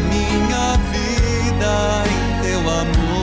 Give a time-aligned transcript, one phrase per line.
[0.00, 3.13] minha vida em teu amor.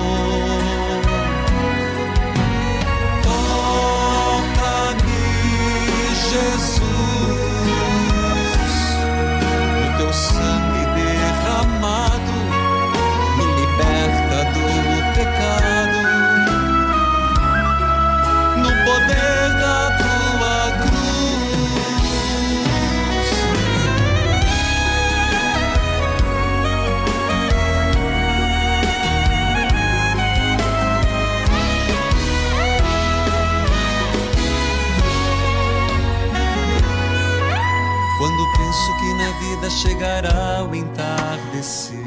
[39.42, 42.00] Vida chegará o entardecer.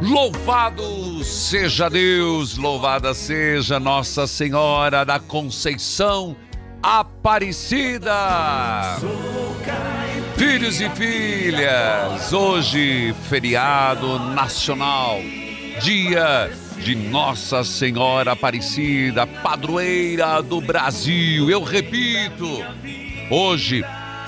[0.00, 6.34] Louvado seja Deus, louvada seja Nossa Senhora da Conceição
[6.82, 8.12] Aparecida.
[10.36, 15.18] Filhos e filhas, hoje feriado nacional,
[15.82, 21.50] dia de Nossa Senhora Aparecida, padroeira do Brasil.
[21.50, 22.62] Eu repito,
[23.30, 23.84] hoje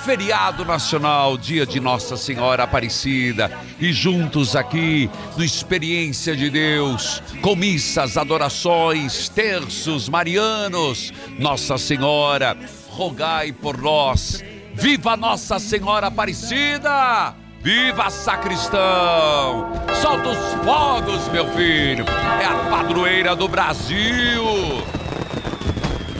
[0.07, 7.57] feriado nacional, dia de Nossa Senhora Aparecida, e juntos aqui no Experiência de Deus, com
[7.57, 12.57] missas, adorações, terços, marianos, Nossa Senhora,
[12.89, 14.45] rogai por nós.
[14.75, 17.35] Viva Nossa Senhora Aparecida!
[17.61, 19.73] Viva sacristão!
[20.01, 22.05] Solta os fogos, meu filho!
[22.41, 24.45] É a padroeira do Brasil!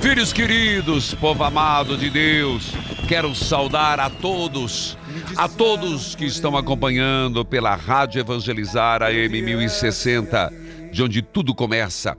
[0.01, 2.73] Filhos queridos, povo amado de Deus,
[3.07, 4.99] quero saudar a todos,
[5.37, 10.53] a todos que estão acompanhando pela Rádio Evangelizar AM 1060,
[10.91, 12.17] de onde tudo começa.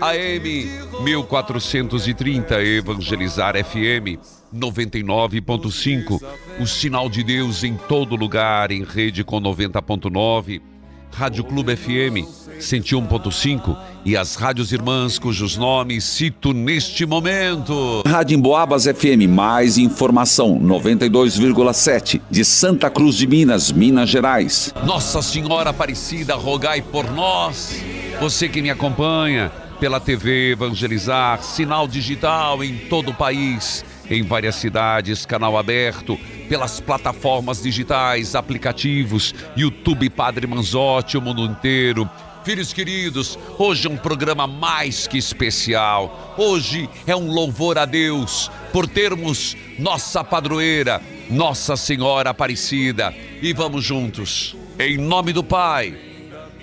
[0.00, 0.66] AM
[1.02, 4.18] 1430 Evangelizar FM
[4.54, 6.22] 99.5,
[6.58, 10.69] o sinal de Deus em todo lugar, em rede com 90.9.
[11.12, 12.26] Rádio Clube FM
[12.60, 18.02] 101.5 e as rádios irmãs cujos nomes cito neste momento.
[18.06, 24.72] Rádio Emboabas FM, mais informação, 92,7, de Santa Cruz de Minas, Minas Gerais.
[24.84, 27.82] Nossa Senhora Aparecida, rogai por nós.
[28.20, 34.56] Você que me acompanha pela TV Evangelizar, sinal digital em todo o país, em várias
[34.56, 36.18] cidades, canal aberto,
[36.50, 42.10] pelas plataformas digitais, aplicativos, YouTube Padre Manzotti, o mundo inteiro.
[42.42, 46.34] Filhos queridos, hoje é um programa mais que especial.
[46.36, 51.00] Hoje é um louvor a Deus por termos nossa padroeira,
[51.30, 53.14] Nossa Senhora Aparecida.
[53.40, 55.96] E vamos juntos, em nome do Pai,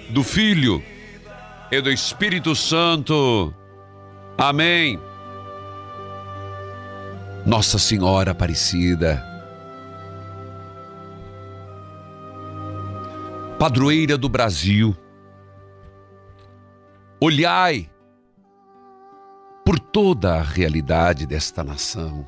[0.09, 0.83] do Filho
[1.71, 3.53] e do Espírito Santo.
[4.37, 4.99] Amém.
[7.45, 9.36] Nossa Senhora Aparecida,
[13.57, 14.95] padroeira do Brasil,
[17.19, 17.89] olhai
[19.65, 22.27] por toda a realidade desta nação.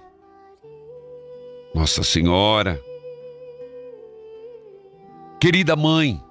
[1.74, 2.82] Nossa Senhora,
[5.40, 6.22] querida mãe,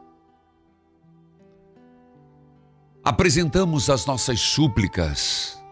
[3.04, 5.62] apresentamos as nossas súplicas,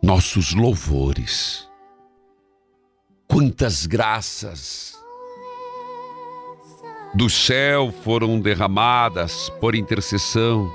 [0.00, 1.68] nossos louvores.
[3.28, 4.96] Quantas graças
[7.16, 10.70] do céu foram derramadas por intercessão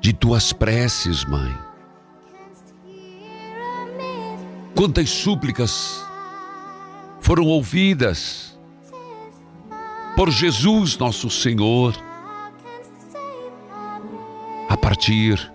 [0.00, 1.56] de tuas preces, mãe.
[4.74, 6.04] Quantas súplicas
[7.20, 8.58] foram ouvidas
[10.16, 11.94] por Jesus, nosso Senhor,
[14.68, 15.52] a partir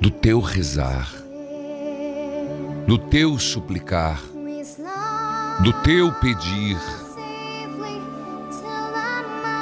[0.00, 1.08] do teu rezar,
[2.88, 4.31] do teu suplicar,
[5.60, 6.78] do teu pedir.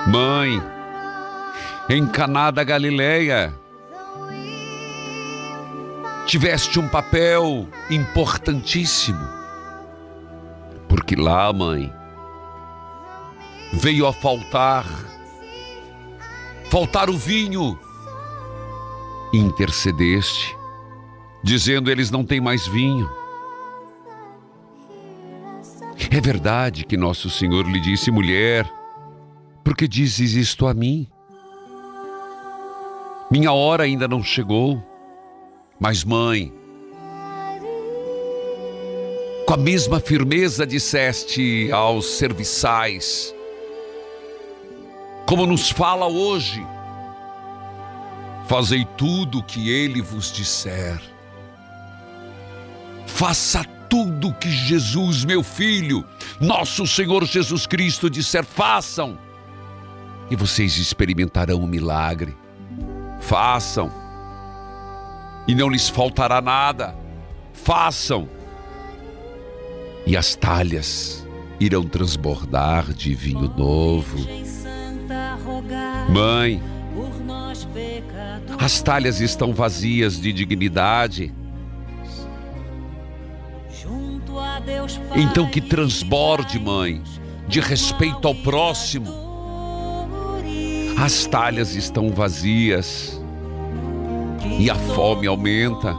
[0.07, 0.63] Mãe,
[1.89, 3.55] em Caná da Galileia,
[6.27, 9.29] tiveste um papel importantíssimo.
[10.89, 11.93] Porque lá, mãe,
[13.73, 14.85] veio a faltar
[16.71, 17.77] faltar o vinho,
[19.33, 20.57] intercedeste,
[21.43, 23.11] dizendo eles não têm mais vinho.
[26.13, 28.69] É verdade que nosso Senhor lhe disse, mulher,
[29.63, 31.07] por que dizes isto a mim?
[33.31, 34.83] Minha hora ainda não chegou.
[35.79, 36.53] Mas, mãe,
[39.47, 43.33] com a mesma firmeza disseste aos serviçais,
[45.27, 46.61] como nos fala hoje,
[48.49, 51.01] fazei tudo o que ele vos disser.
[53.07, 56.07] Faça tudo que Jesus, meu filho,
[56.41, 59.19] nosso Senhor Jesus Cristo disser, façam,
[60.31, 62.37] e vocês experimentarão o milagre.
[63.21, 63.93] Façam
[65.47, 66.95] e não lhes faltará nada.
[67.53, 68.29] Façam,
[70.07, 71.27] e as talhas
[71.59, 74.19] irão transbordar de vinho novo.
[76.09, 76.63] Mãe,
[78.59, 81.35] as talhas estão vazias de dignidade.
[85.15, 87.03] Então que transborde, mãe,
[87.47, 89.13] de respeito ao próximo.
[90.97, 93.21] As talhas estão vazias
[94.59, 95.97] e a fome aumenta.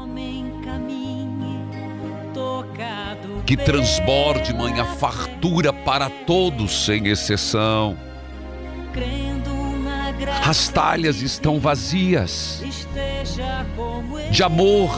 [3.45, 7.97] Que transborde, mãe, a fartura para todos, sem exceção.
[10.47, 12.61] As talhas estão vazias
[14.29, 14.91] de amor,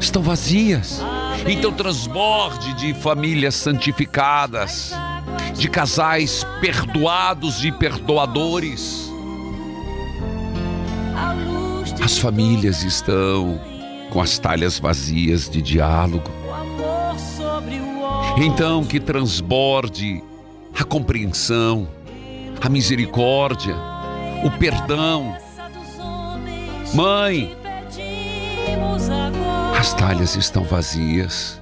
[0.00, 1.02] estão vazias.
[1.48, 4.92] Então transborde de famílias santificadas,
[5.54, 9.06] de casais perdoados e perdoadores
[12.06, 13.60] as famílias estão
[14.10, 16.30] com as talhas vazias de diálogo.
[18.36, 20.22] Então que transborde
[20.78, 21.88] a compreensão,
[22.60, 23.74] a misericórdia,
[24.44, 25.36] o perdão.
[26.94, 27.56] Mãe,
[29.78, 31.60] as talhas estão vazias.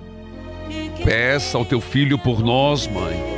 [1.05, 3.35] Peça ao teu filho por nós, mãe.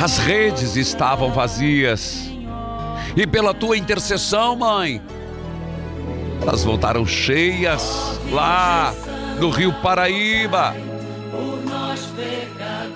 [0.00, 2.30] As redes estavam vazias.
[3.16, 5.02] E pela tua intercessão, mãe,
[6.40, 8.94] elas voltaram cheias lá
[9.38, 10.74] no Rio Paraíba.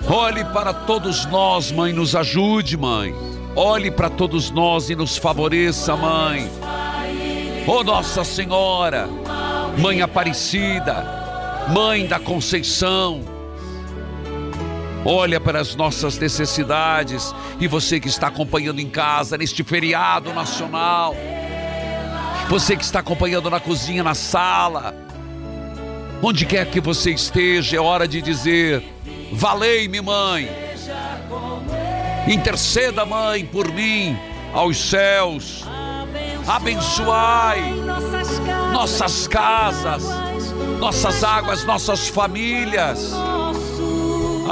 [0.09, 3.13] Olhe para todos nós, mãe, nos ajude, mãe.
[3.55, 6.49] Olhe para todos nós e nos favoreça, mãe.
[7.67, 9.09] Oh Nossa Senhora,
[9.77, 13.21] Mãe Aparecida, Mãe da Conceição.
[15.05, 21.15] Olha para as nossas necessidades e você que está acompanhando em casa neste feriado nacional.
[22.49, 24.95] Você que está acompanhando na cozinha, na sala,
[26.23, 28.83] onde quer que você esteja, é hora de dizer:
[29.31, 30.49] Valei-me, mãe.
[32.27, 34.17] Interceda, mãe, por mim
[34.53, 35.63] aos céus.
[36.47, 37.75] Abençoai
[38.77, 40.03] nossas casas,
[40.79, 43.11] nossas águas, nossas famílias.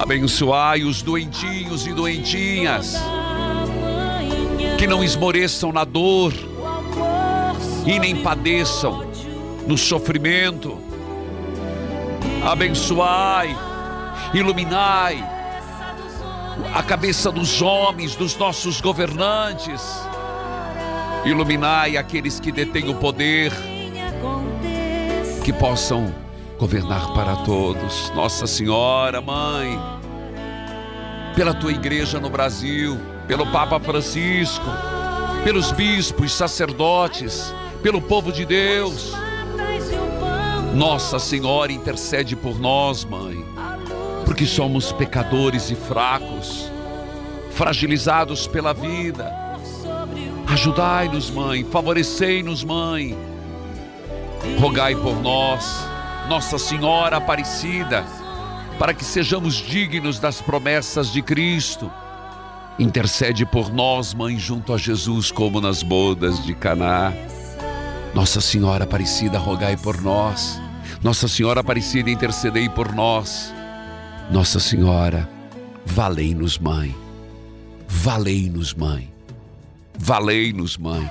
[0.01, 2.95] Abençoai os doentinhos e doentinhas
[4.80, 6.33] que não esmoreçam na dor
[7.86, 9.07] e nem padeçam
[9.68, 10.81] no sofrimento.
[12.44, 13.56] Abençoai,
[14.33, 15.24] iluminai
[16.74, 19.84] a cabeça dos homens, dos nossos governantes.
[21.25, 23.51] Iluminai aqueles que detêm o poder,
[25.46, 26.12] que possam
[26.58, 28.12] governar para todos.
[28.16, 29.80] Nossa Senhora, Mãe,
[31.36, 34.66] pela tua igreja no Brasil, pelo Papa Francisco,
[35.44, 39.14] pelos bispos, sacerdotes, pelo povo de Deus.
[40.74, 43.46] Nossa Senhora intercede por nós, mãe,
[44.25, 46.72] porque somos pecadores e fracos,
[47.52, 49.32] fragilizados pela vida.
[50.48, 53.35] Ajudai-nos, mãe, favorecei-nos, mãe.
[54.60, 55.86] Rogai por nós,
[56.30, 58.06] Nossa Senhora Aparecida,
[58.80, 61.92] para que sejamos dignos das promessas de Cristo.
[62.78, 67.14] Intercede por nós, mãe, junto a Jesus, como nas bodas de Caná.
[68.14, 70.60] Nossa Senhora Aparecida, rogai por nós.
[71.04, 73.54] Nossa Senhora Aparecida, intercedei por nós.
[74.32, 75.30] Nossa Senhora,
[75.86, 76.96] valei-nos, Mãe.
[77.88, 79.14] Valei-nos, Mãe.
[79.98, 81.10] Valei-nos, Mãe.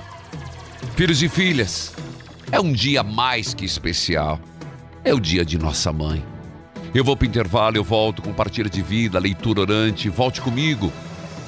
[0.95, 1.93] Filhos e filhas,
[2.51, 4.39] é um dia mais que especial.
[5.03, 6.23] É o dia de nossa mãe.
[6.93, 10.09] Eu vou para o intervalo, eu volto com partilha de vida, leitura orante.
[10.09, 10.91] Volte comigo.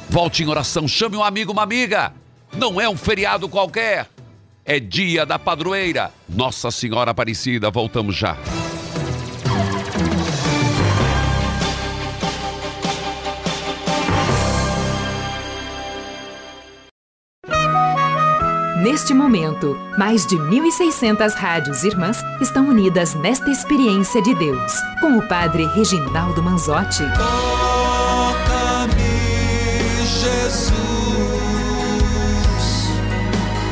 [0.10, 2.14] Volte em oração, chame um amigo, uma amiga.
[2.54, 4.08] Não é um feriado qualquer
[4.68, 6.12] é dia da padroeira.
[6.28, 8.38] Nossa Senhora Aparecida, voltamos já.
[18.84, 25.28] Neste momento, mais de 1.600 rádios irmãs estão unidas nesta experiência de Deus, com o
[25.28, 27.02] Padre Reginaldo Manzotti.
[27.18, 28.94] Toca-me,
[30.06, 30.74] Jesus,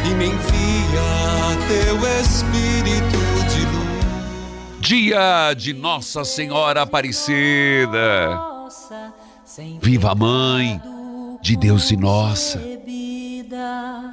[0.09, 3.19] e me envia teu Espírito
[3.53, 4.79] de luz.
[4.79, 8.39] Dia de Nossa Senhora Aparecida.
[9.79, 10.81] Viva a Mãe
[11.43, 12.59] de Deus e nossa.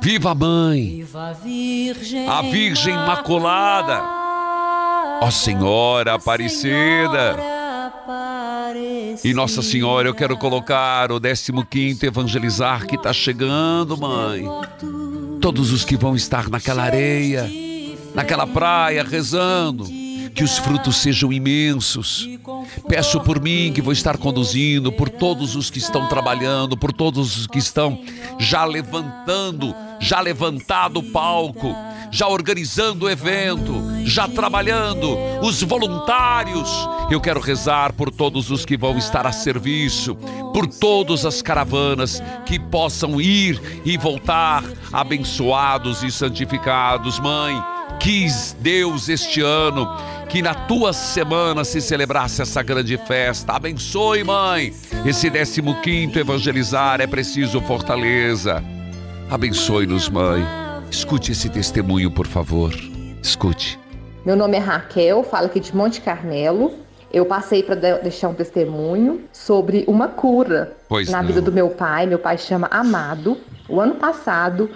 [0.01, 1.07] Viva a Mãe,
[2.29, 4.03] a Virgem Imaculada.
[5.23, 7.37] Ó Senhora Aparecida.
[9.23, 14.45] E Nossa Senhora, eu quero colocar o 15 Evangelizar que está chegando, Mãe.
[15.41, 17.49] Todos os que vão estar naquela areia,
[18.15, 20.02] naquela praia, rezando
[20.35, 22.29] que os frutos sejam imensos.
[22.89, 27.37] Peço por mim que vou estar conduzindo, por todos os que estão trabalhando, por todos
[27.37, 28.01] os que estão
[28.39, 31.75] já levantando, já levantado o palco,
[32.11, 33.75] já organizando o evento,
[34.05, 36.71] já trabalhando, os voluntários.
[37.11, 40.15] Eu quero rezar por todos os que vão estar a serviço,
[40.53, 47.72] por todas as caravanas que possam ir e voltar abençoados e santificados, mãe.
[48.03, 49.87] Quis Deus este ano
[50.29, 53.53] que na tua semana se celebrasse essa grande festa.
[53.53, 54.75] Abençoe, mãe.
[55.07, 58.61] Esse 15 evangelizar é preciso fortaleza.
[59.31, 60.45] Abençoe-nos, mãe.
[60.91, 62.75] Escute esse testemunho, por favor.
[63.23, 63.79] Escute.
[64.27, 66.73] Meu nome é Raquel, falo aqui de Monte Carmelo.
[67.13, 71.29] Eu passei para deixar um testemunho sobre uma cura Pois na não.
[71.29, 72.07] vida do meu pai.
[72.07, 73.39] Meu pai chama Amado.
[73.69, 74.69] O ano passado,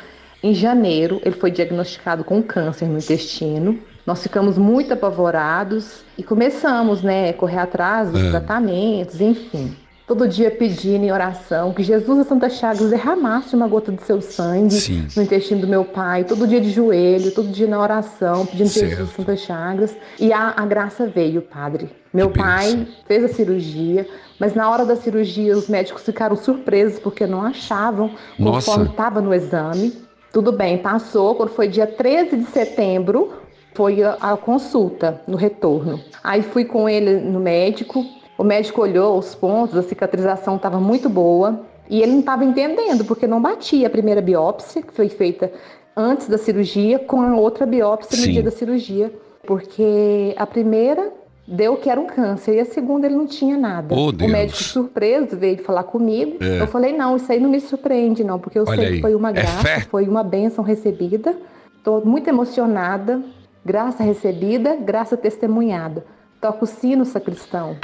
[0.42, 3.78] em janeiro, ele foi diagnosticado com câncer no intestino.
[4.06, 8.30] Nós ficamos muito apavorados e começamos, né, a correr atrás dos É.
[8.30, 9.76] tratamentos, enfim.
[10.06, 14.20] Todo dia pedindo em oração que Jesus e Santa Chagas derramasse uma gota de seu
[14.22, 15.08] sangue Sim.
[15.16, 18.88] no intestino do meu pai, todo dia de joelho, todo dia na oração, pedindo Certo.
[18.90, 19.96] Jesus e Santa Chagas.
[20.20, 21.90] E a, a graça veio, padre.
[22.14, 22.86] Meu Que pai bênção.
[23.08, 24.06] fez a cirurgia,
[24.38, 28.70] mas na hora da cirurgia os médicos ficaram surpresos porque não achavam Nossa.
[28.70, 29.92] conforme estava no exame.
[30.36, 31.34] Tudo bem, passou.
[31.34, 33.32] Quando foi dia 13 de setembro,
[33.72, 35.98] foi a, a consulta no retorno.
[36.22, 38.04] Aí fui com ele no médico.
[38.36, 41.64] O médico olhou os pontos, a cicatrização estava muito boa.
[41.88, 45.50] E ele não estava entendendo, porque não batia a primeira biópsia, que foi feita
[45.96, 48.32] antes da cirurgia, com a outra biópsia no Sim.
[48.32, 49.10] dia da cirurgia.
[49.46, 51.14] Porque a primeira
[51.46, 53.94] deu que era um câncer e a segunda ele não tinha nada.
[53.94, 54.30] Oh, o Deus.
[54.30, 56.38] médico surpreso veio falar comigo.
[56.42, 56.60] É.
[56.60, 59.00] Eu falei, não, isso aí não me surpreende, não, porque eu Olha sei aí, que
[59.00, 59.80] foi uma é graça, fé.
[59.80, 61.36] foi uma bênção recebida.
[61.76, 63.22] Estou muito emocionada.
[63.64, 66.04] Graça recebida, graça testemunhada.
[66.40, 67.76] Toca o sino, sacristão.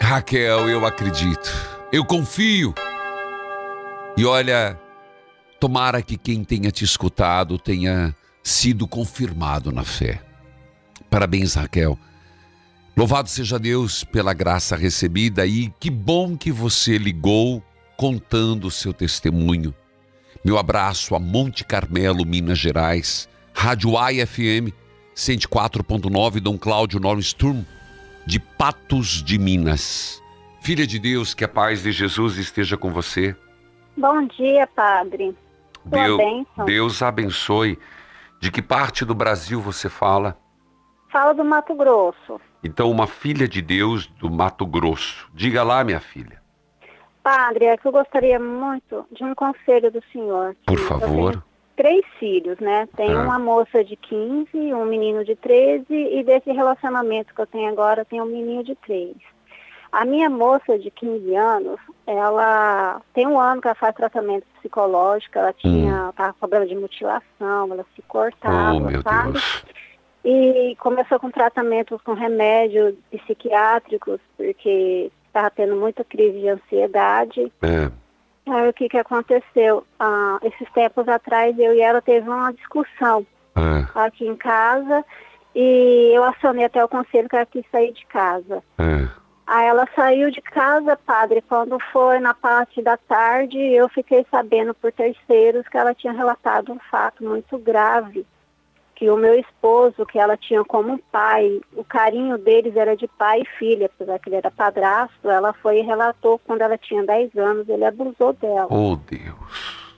[0.00, 1.50] Raquel, eu acredito.
[1.92, 2.72] Eu confio.
[4.16, 4.78] E olha,
[5.58, 10.20] tomara que quem tenha te escutado tenha sido confirmado na fé.
[11.10, 11.98] Parabéns, Raquel.
[12.96, 17.62] Louvado seja Deus pela graça recebida e que bom que você ligou
[17.96, 19.74] contando o seu testemunho.
[20.44, 24.72] Meu abraço a Monte Carmelo, Minas Gerais, Rádio AIFM
[25.14, 27.62] 104.9, Dom Cláudio Nornsturm,
[28.24, 30.22] de Patos de Minas.
[30.62, 33.36] Filha de Deus, que a paz de Jesus esteja com você.
[33.96, 35.34] Bom dia, padre.
[35.84, 36.46] Deus.
[36.64, 37.78] Deus abençoe.
[38.40, 40.39] De que parte do Brasil você fala?
[41.10, 42.40] Fala do Mato Grosso.
[42.62, 45.28] Então, uma filha de Deus do Mato Grosso.
[45.34, 46.40] Diga lá, minha filha.
[47.22, 50.56] Padre, é que eu gostaria muito de um conselho do senhor.
[50.66, 51.30] Por Eu favor.
[51.32, 51.44] tenho
[51.76, 52.88] três filhos, né?
[52.96, 53.22] Tenho Ah.
[53.24, 58.04] uma moça de 15, um menino de 13 e desse relacionamento que eu tenho agora,
[58.04, 59.14] tenho um menino de 3.
[59.92, 65.36] A minha moça de 15 anos, ela tem um ano que ela faz tratamento psicológico,
[65.38, 68.76] ela tinha, tava com problema de mutilação, ela se cortava, Hum.
[68.86, 69.32] oh, meu sabe?
[69.32, 69.64] Deus.
[70.24, 77.52] E começou com tratamentos com remédios psiquiátricos, porque estava tendo muita crise de ansiedade.
[77.62, 77.90] É.
[78.46, 79.84] Aí o que, que aconteceu?
[79.98, 83.24] Ah, esses tempos atrás, eu e ela teve uma discussão
[83.56, 83.86] É.
[83.94, 85.04] aqui em casa
[85.54, 88.62] e eu acionei até o conselho que ela quis sair de casa.
[88.78, 89.08] É.
[89.46, 94.72] Aí ela saiu de casa, padre, quando foi na parte da tarde, eu fiquei sabendo
[94.74, 98.24] por terceiros que ela tinha relatado um fato muito grave,
[99.00, 103.40] que o meu esposo, que ela tinha como pai, o carinho deles era de pai
[103.40, 107.34] e filha, apesar que ele era padrasto, ela foi e relatou quando ela tinha 10
[107.34, 108.66] anos, ele abusou dela.
[108.68, 109.88] Oh, Deus.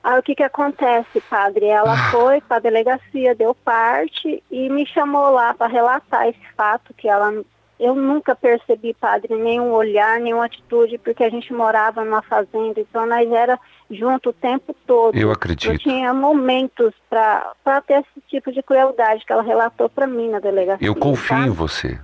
[0.00, 1.66] Aí o que que acontece, padre?
[1.66, 6.94] Ela foi para a delegacia, deu parte e me chamou lá para relatar esse fato
[6.94, 7.32] que ela
[7.78, 13.06] eu nunca percebi, padre, nenhum olhar, nenhuma atitude, porque a gente morava numa fazenda, então
[13.06, 13.58] nós era
[13.90, 15.16] junto o tempo todo.
[15.16, 15.72] Eu acredito.
[15.72, 20.40] Eu tinha momentos para ter esse tipo de crueldade que ela relatou para mim na
[20.40, 20.86] delegacia.
[20.86, 21.48] Eu confio sabe?
[21.48, 21.98] em você.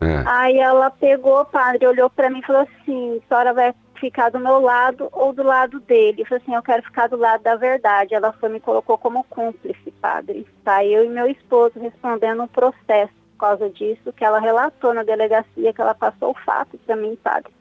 [0.00, 0.24] É.
[0.26, 4.40] Aí ela pegou, padre, olhou para mim e falou assim: a senhora vai ficar do
[4.40, 6.22] meu lado ou do lado dele?
[6.22, 8.14] Eu falei assim: eu quero ficar do lado da verdade.
[8.14, 10.46] Ela foi me colocou como cúmplice, padre.
[10.64, 10.84] Tá?
[10.84, 15.72] Eu e meu esposo respondendo um processo por causa disso, que ela relatou na delegacia,
[15.72, 17.52] que ela passou o fato para mim, padre.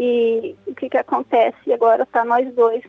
[0.00, 1.72] E o que, que acontece?
[1.72, 2.84] Agora está nós dois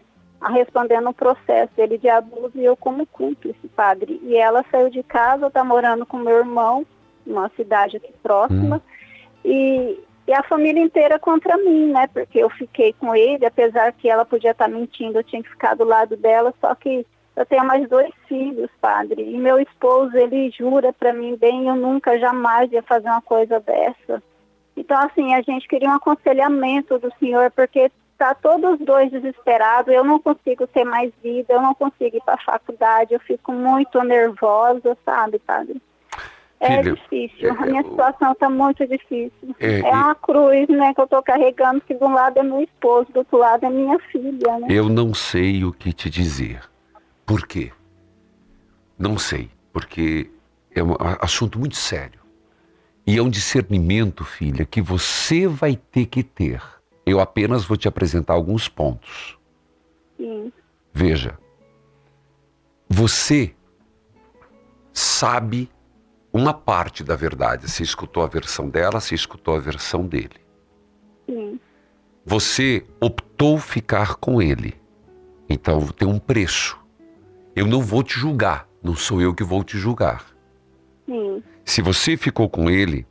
[0.48, 4.22] respondendo um processo, ele de abuso e eu como cúmplice, padre.
[4.24, 6.86] E ela saiu de casa, está morando com meu irmão,
[7.26, 8.82] numa cidade aqui próxima,
[9.44, 12.08] e, e a família inteira contra mim, né?
[12.14, 15.76] Porque eu fiquei com ele, apesar que ela podia estar mentindo, eu tinha que ficar
[15.76, 20.52] do lado dela, só que eu tenho mais dois filhos, padre, e meu esposo, ele
[20.52, 24.22] jura para mim bem, eu nunca, jamais ia fazer uma coisa dessa.
[24.80, 29.94] Então, assim, a gente queria um aconselhamento do senhor, porque tá todos os dois desesperados,
[29.94, 33.52] eu não consigo ter mais vida, eu não consigo ir para a faculdade, eu fico
[33.52, 35.82] muito nervosa, sabe, padre?
[36.62, 39.56] É Filha, difícil, a é, minha o- situação está muito difícil.
[39.60, 42.62] É, É, uma cruz, né, que eu tô carregando, que de um lado é meu
[42.62, 44.68] esposo, do outro lado é minha filha, né?
[44.70, 46.62] Eu não sei o que te dizer.
[47.26, 47.72] Por quê?
[48.98, 50.30] Não sei, porque
[50.76, 52.19] é um a- assunto muito sério.
[53.10, 56.62] E é um discernimento, filha, que você vai ter que ter.
[57.08, 59.36] Eu apenas vou te apresentar alguns pontos.
[60.16, 60.54] Sim,
[60.94, 61.36] Veja,
[62.88, 63.56] você
[64.94, 65.72] sabe
[66.32, 67.68] uma parte da verdade.
[67.68, 70.40] Você escutou a versão dela, você escutou a versão dele.
[71.26, 71.60] sim,
[72.24, 74.76] Você optou ficar com ele.
[75.50, 76.78] Então tem um preço.
[77.56, 80.24] Eu não vou te julgar, não sou eu que vou te julgar.
[81.08, 83.06] sim, Se você ficou com ele,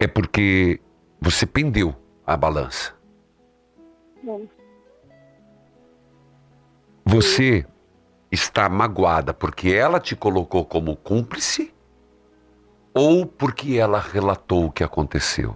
[0.00, 0.80] é porque
[1.20, 1.94] você pendeu
[2.26, 2.94] a balança.
[7.04, 7.66] Você
[8.30, 11.70] está magoada porque ela te colocou como cúmplice
[12.94, 15.54] ou porque ela relatou o que aconteceu?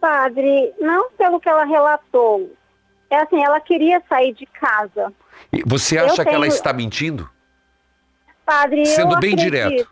[0.00, 2.50] Padre, não pelo que ela relatou.
[3.10, 5.12] É assim, ela queria sair de casa.
[5.52, 7.30] E Você acha que ela está mentindo?
[8.44, 9.88] Padre, Sendo bem acredito, direto.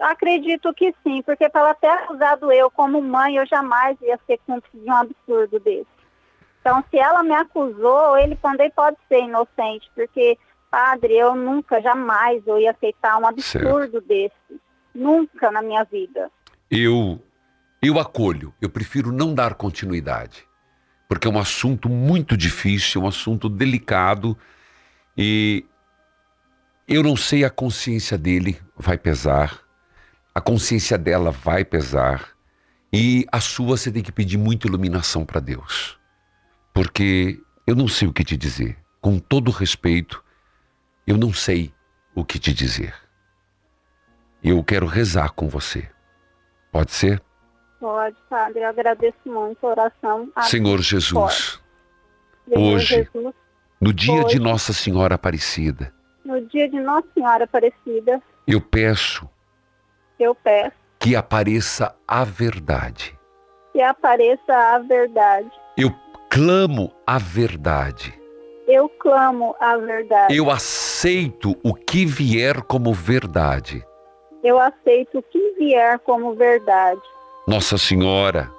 [0.00, 4.38] Acredito que sim, porque para ela ter acusado eu como mãe, eu jamais ia ser
[4.46, 5.86] cúmplice de um absurdo desse.
[6.60, 10.36] Então, se ela me acusou, ele também pode ser inocente, porque,
[10.70, 14.60] padre, eu nunca, jamais eu ia aceitar um absurdo desse.
[14.94, 16.30] Nunca na minha vida.
[16.70, 17.20] Eu
[17.80, 20.44] eu acolho, eu prefiro não dar continuidade,
[21.08, 24.36] porque é um assunto muito difícil, um assunto delicado
[25.16, 25.64] e
[26.88, 29.60] eu não sei a consciência dele vai pesar,
[30.34, 32.28] a consciência dela vai pesar
[32.92, 35.98] e a sua você tem que pedir muita iluminação para Deus,
[36.72, 38.78] porque eu não sei o que te dizer.
[39.00, 40.22] Com todo respeito,
[41.06, 41.72] eu não sei
[42.14, 42.94] o que te dizer.
[44.42, 45.88] Eu quero rezar com você.
[46.70, 47.22] Pode ser?
[47.80, 50.30] Pode, padre, eu agradeço muito a oração.
[50.34, 51.60] a Senhor Jesus,
[52.48, 53.34] hoje, Jesus,
[53.80, 54.38] no dia de Hoje.
[54.38, 55.92] Nossa Senhora Aparecida,
[56.26, 59.28] no dia de Nossa Senhora Aparecida, eu peço
[60.18, 63.16] eu peço que apareça a verdade.
[63.72, 65.50] que apareça a verdade.
[65.76, 65.94] Eu
[66.30, 68.18] clamo a verdade.
[68.66, 70.34] Eu clamo a verdade.
[70.34, 73.84] Eu aceito o que vier como verdade.
[74.42, 77.00] Eu aceito o que vier como verdade.
[77.46, 78.50] Nossa Senhora,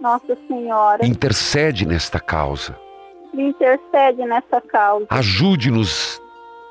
[0.00, 2.78] Nossa Senhora, intercede nesta causa.
[3.34, 5.06] intercede nessa causa.
[5.10, 6.22] Ajude-nos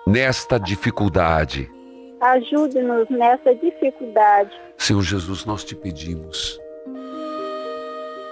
[0.08, 1.70] nesta dificuldade.
[2.22, 4.52] Ajude-nos nessa dificuldade.
[4.78, 6.58] Senhor Jesus, nós te pedimos,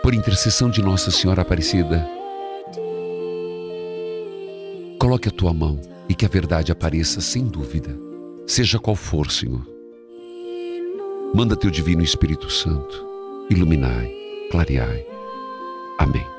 [0.02, 2.08] por intercessão de Nossa Senhora Aparecida,
[4.98, 7.90] coloque a tua mão e que a verdade apareça sem dúvida,
[8.48, 9.68] seja qual for, Senhor.
[11.34, 13.06] Manda teu divino Espírito Santo,
[13.50, 14.10] iluminai,
[14.50, 15.06] clareai.
[15.98, 16.35] Amém.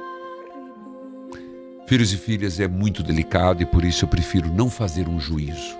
[1.86, 5.76] Filhos e filhas, é muito delicado e por isso eu prefiro não fazer um juízo,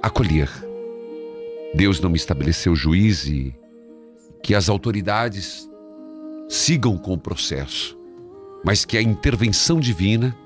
[0.00, 0.48] acolher.
[1.74, 3.52] Deus não me estabeleceu juiz e
[4.40, 5.68] que as autoridades
[6.48, 7.98] sigam com o processo,
[8.64, 10.36] mas que a intervenção divina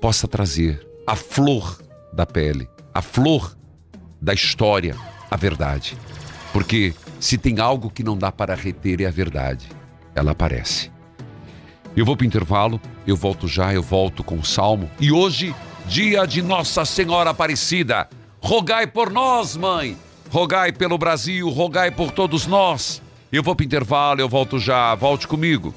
[0.00, 1.80] possa trazer a flor
[2.12, 3.56] da pele, a flor
[4.20, 4.96] da história,
[5.30, 5.96] a verdade.
[6.52, 9.68] Porque se tem algo que não dá para reter é a verdade,
[10.16, 10.95] ela aparece.
[11.96, 14.90] Eu vou para o intervalo, eu volto já, eu volto com o salmo.
[15.00, 15.54] E hoje,
[15.86, 18.06] dia de Nossa Senhora Aparecida,
[18.38, 19.96] rogai por nós, mãe,
[20.30, 23.00] rogai pelo Brasil, rogai por todos nós.
[23.32, 24.94] Eu vou para intervalo, eu volto já.
[24.94, 25.74] Volte comigo.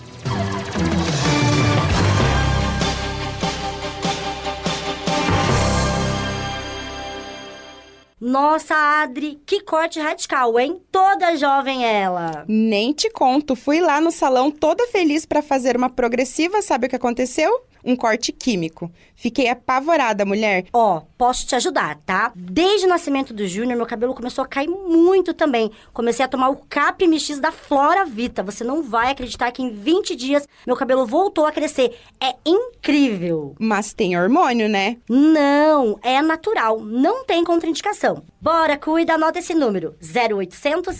[8.29, 10.79] Nossa, Adri, que corte radical, hein?
[10.91, 12.45] Toda jovem ela.
[12.47, 16.89] Nem te conto, fui lá no salão toda feliz para fazer uma progressiva, sabe o
[16.91, 17.51] que aconteceu?
[17.83, 18.91] Um corte químico.
[19.19, 20.63] Fiquei apavorada, mulher.
[20.71, 22.31] Ó, posso te ajudar, tá?
[22.33, 25.69] Desde o nascimento do Júnior, meu cabelo começou a cair muito também.
[25.91, 28.41] Comecei a tomar o Cap MX da Flora Vita.
[28.43, 31.97] Você não vai acreditar que em 20 dias meu cabelo voltou a crescer.
[32.23, 33.55] É incrível.
[33.59, 34.95] Mas tem hormônio, né?
[35.09, 36.79] Não, é natural.
[36.79, 38.23] Não tem contraindicação.
[38.41, 39.95] Bora, cuida, anota esse número.
[40.01, 40.95] 0800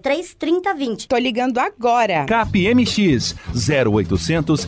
[0.00, 1.08] 003 3020.
[1.08, 2.24] Tô ligando agora.
[2.24, 4.66] Cap MX 0800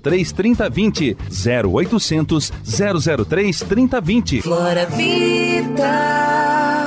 [0.00, 1.16] 003 3020
[1.74, 2.52] 0800 800
[3.26, 4.42] 003 3020.
[4.42, 6.81] Flora Vida.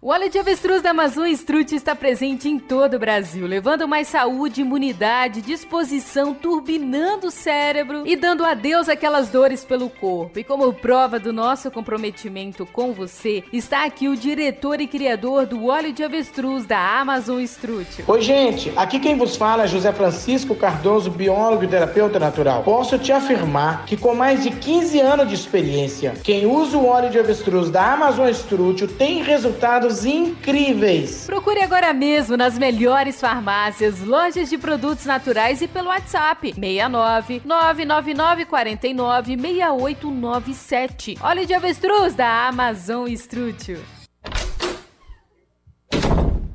[0.00, 4.06] O óleo de avestruz da Amazon Strut está presente em todo o Brasil, levando mais
[4.06, 10.38] saúde, imunidade, disposição, turbinando o cérebro e dando adeus àquelas dores pelo corpo.
[10.38, 15.66] E como prova do nosso comprometimento com você, está aqui o diretor e criador do
[15.66, 18.04] óleo de avestruz da Amazon Strut.
[18.06, 22.62] Oi, gente, aqui quem vos fala é José Francisco Cardoso, biólogo e terapeuta natural.
[22.62, 27.10] Posso te afirmar que com mais de 15 anos de experiência, quem usa o óleo
[27.10, 31.24] de avestruz da Amazon Strut tem resultados incríveis.
[31.26, 38.44] Procure agora mesmo nas melhores farmácias, lojas de produtos naturais e pelo WhatsApp 69 999
[38.44, 41.18] 49 6897.
[41.20, 43.97] Óleo de avestruz da Amazon Estrútil.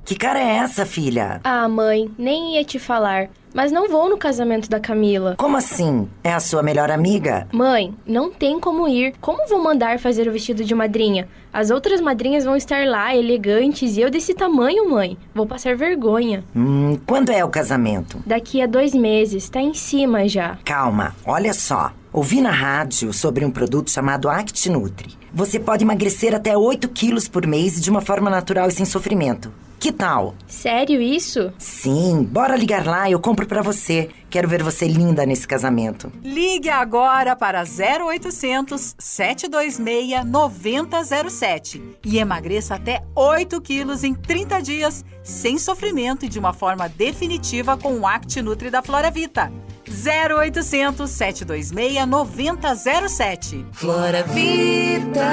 [0.06, 1.40] Que cara é essa, filha?
[1.46, 3.30] Ah, mãe, nem ia te falar.
[3.54, 5.36] Mas não vou no casamento da Camila.
[5.38, 6.10] Como assim?
[6.24, 7.48] É a sua melhor amiga?
[7.54, 9.14] Mãe, não tem como ir.
[9.22, 11.30] Como vou mandar fazer o vestido de madrinha?
[11.54, 15.18] As outras madrinhas vão estar lá, elegantes, e eu desse tamanho, mãe.
[15.36, 16.44] Vou passar vergonha.
[16.56, 18.22] Hum, quando é o casamento?
[18.26, 20.58] Daqui a dois meses, tá em cima já.
[20.66, 21.94] Calma, olha só.
[22.12, 25.18] Ouvi na rádio sobre um produto chamado ActiNutri.
[25.34, 29.52] Você pode emagrecer até 8 quilos por mês de uma forma natural e sem sofrimento.
[29.84, 30.34] Que tal?
[30.48, 31.52] Sério isso?
[31.58, 34.10] Sim, bora ligar lá, eu compro para você.
[34.30, 36.10] Quero ver você linda nesse casamento.
[36.24, 45.58] Ligue agora para 0800 726 9007 e emagreça até 8 quilos em 30 dias, sem
[45.58, 49.52] sofrimento e de uma forma definitiva com o Act Nutri da Flora Vita.
[49.86, 53.66] 0800 726 9007.
[53.74, 55.28] Flora Vida.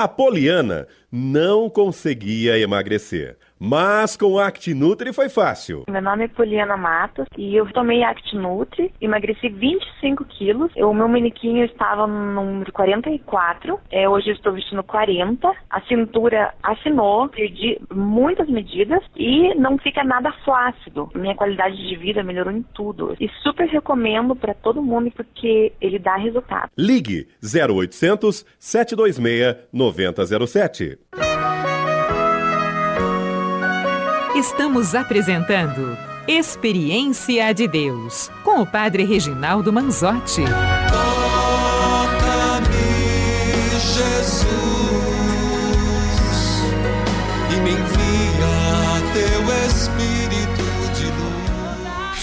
[0.00, 3.36] A Poliana não conseguia emagrecer.
[3.62, 5.84] Mas com o ActiNutri foi fácil.
[5.90, 10.72] Meu nome é Poliana Matos e eu tomei ActiNutri, emagreci 25 quilos.
[10.76, 15.52] O meu manequinho estava no número 44, é, hoje eu estou vestindo 40.
[15.68, 21.10] A cintura afinou, perdi muitas medidas e não fica nada flácido.
[21.14, 23.14] Minha qualidade de vida melhorou em tudo.
[23.20, 26.70] E super recomendo para todo mundo porque ele dá resultado.
[26.78, 30.98] Ligue 0800 726 9007.
[34.40, 40.40] Estamos apresentando Experiência de Deus com o Padre Reginaldo Manzotti.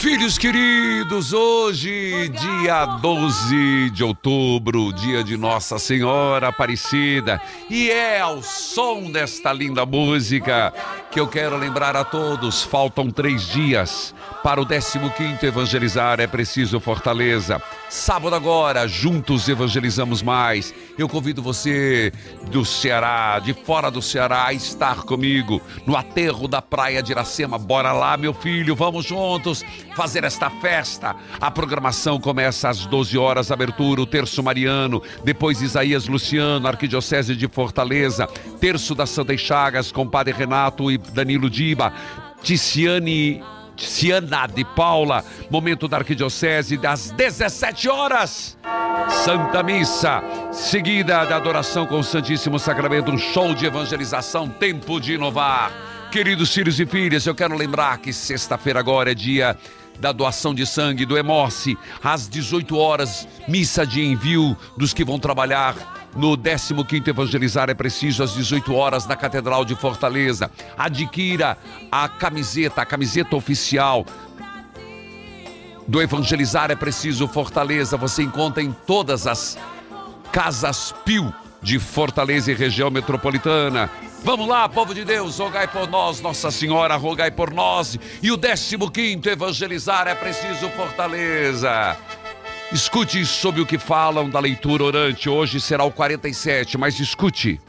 [0.08, 8.42] Filhos queridos, hoje, dia 12 de outubro, dia de Nossa Senhora Aparecida, e é ao
[8.42, 10.74] som desta linda música
[11.12, 16.80] que eu quero lembrar a todos: faltam três dias para o 15 Evangelizar é Preciso
[16.80, 17.62] Fortaleza.
[17.90, 20.74] Sábado agora, juntos evangelizamos mais.
[20.98, 22.14] Eu convido você
[22.50, 27.58] do Ceará, de fora do Ceará, a estar comigo no aterro da praia de Iracema.
[27.58, 29.64] Bora lá, meu filho, vamos juntos
[29.98, 31.16] fazer esta festa.
[31.42, 37.48] A programação começa às 12 horas, abertura, o terço mariano, depois Isaías Luciano, Arquidiocese de
[37.48, 38.28] Fortaleza,
[38.60, 41.92] terço das Santas Chagas com Padre Renato e Danilo Diba,
[42.44, 43.44] Ticiane
[43.76, 48.56] Ciana de Paula, momento da Arquidiocese, das 17 horas.
[49.10, 55.14] Santa Missa, seguida da adoração com o Santíssimo Sacramento, um show de evangelização, tempo de
[55.14, 55.72] inovar.
[56.12, 59.58] Queridos filhos e filhas, eu quero lembrar que sexta-feira agora é dia
[60.00, 65.20] da doação de sangue do Hemorce, às 18 horas, missa de envio dos que vão
[65.20, 70.50] trabalhar no 15º Evangelizar é Preciso, às 18 horas, na Catedral de Fortaleza.
[70.78, 71.58] Adquira
[71.92, 74.06] a camiseta, a camiseta oficial
[75.88, 77.98] do Evangelizar é Preciso Fortaleza.
[77.98, 79.58] Você encontra em todas as
[80.32, 83.90] Casas Pio de Fortaleza e região metropolitana.
[84.24, 87.98] Vamos lá, povo de Deus, rogai por nós, Nossa Senhora, rogai por nós.
[88.22, 91.96] E o 15 evangelizar é preciso Fortaleza.
[92.72, 95.30] Escute sobre o que falam da leitura orante.
[95.30, 97.62] Hoje será o 47, mas escute.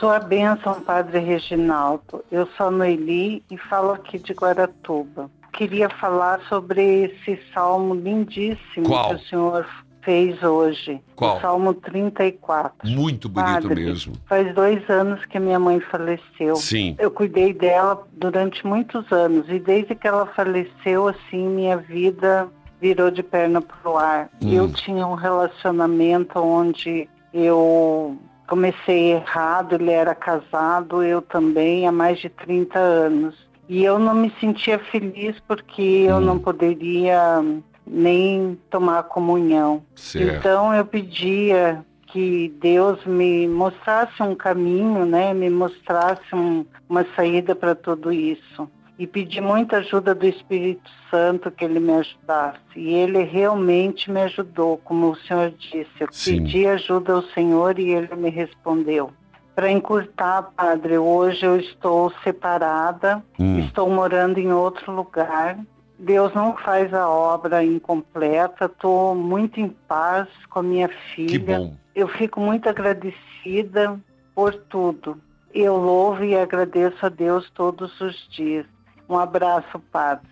[0.00, 2.24] Sua bênção, Padre Reginaldo.
[2.30, 5.30] Eu sou a Noeli e falo aqui de Guaratuba.
[5.52, 9.08] Queria falar sobre esse salmo lindíssimo Qual?
[9.08, 9.66] que o senhor
[10.06, 11.00] fez hoje.
[11.16, 11.36] Qual?
[11.36, 12.88] O salmo 34.
[12.88, 14.14] Muito bonito Padre, mesmo.
[14.26, 16.54] Faz dois anos que minha mãe faleceu.
[16.54, 16.94] Sim.
[16.96, 22.48] Eu cuidei dela durante muitos anos e desde que ela faleceu, assim, minha vida
[22.80, 24.30] virou de perna pro ar.
[24.40, 24.52] Hum.
[24.52, 28.16] Eu tinha um relacionamento onde eu
[28.46, 33.34] comecei errado, ele era casado, eu também, há mais de 30 anos.
[33.68, 37.42] E eu não me sentia feliz porque eu não poderia
[37.86, 39.82] nem tomar comunhão.
[39.94, 40.36] Certo.
[40.38, 45.34] Então eu pedia que Deus me mostrasse um caminho, né?
[45.34, 48.68] Me mostrasse um- uma saída para tudo isso.
[48.98, 52.58] E pedi muita ajuda do Espírito Santo que ele me ajudasse.
[52.74, 55.90] E ele realmente me ajudou, como o Senhor disse.
[56.00, 56.38] Eu Sim.
[56.44, 59.10] pedi ajuda ao Senhor e ele me respondeu.
[59.54, 63.58] Para encurtar, padre, hoje eu estou separada, Hum.
[63.58, 65.58] estou morando em outro lugar.
[65.98, 71.30] Deus não faz a obra incompleta, estou muito em paz com a minha filha.
[71.30, 71.76] Que bom.
[71.94, 73.98] Eu fico muito agradecida
[74.34, 75.18] por tudo.
[75.54, 78.66] Eu louvo e agradeço a Deus todos os dias.
[79.08, 80.28] Um abraço, Padre.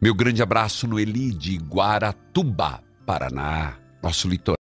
[0.00, 4.56] Meu grande abraço no Eli de Guaratuba, Paraná, nosso litoral.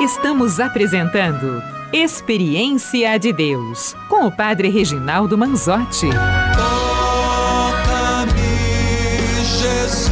[0.00, 6.08] Estamos apresentando Experiência de Deus com o Padre Reginaldo Manzotti.
[6.56, 8.32] Toca-me,
[9.44, 10.10] Jesus,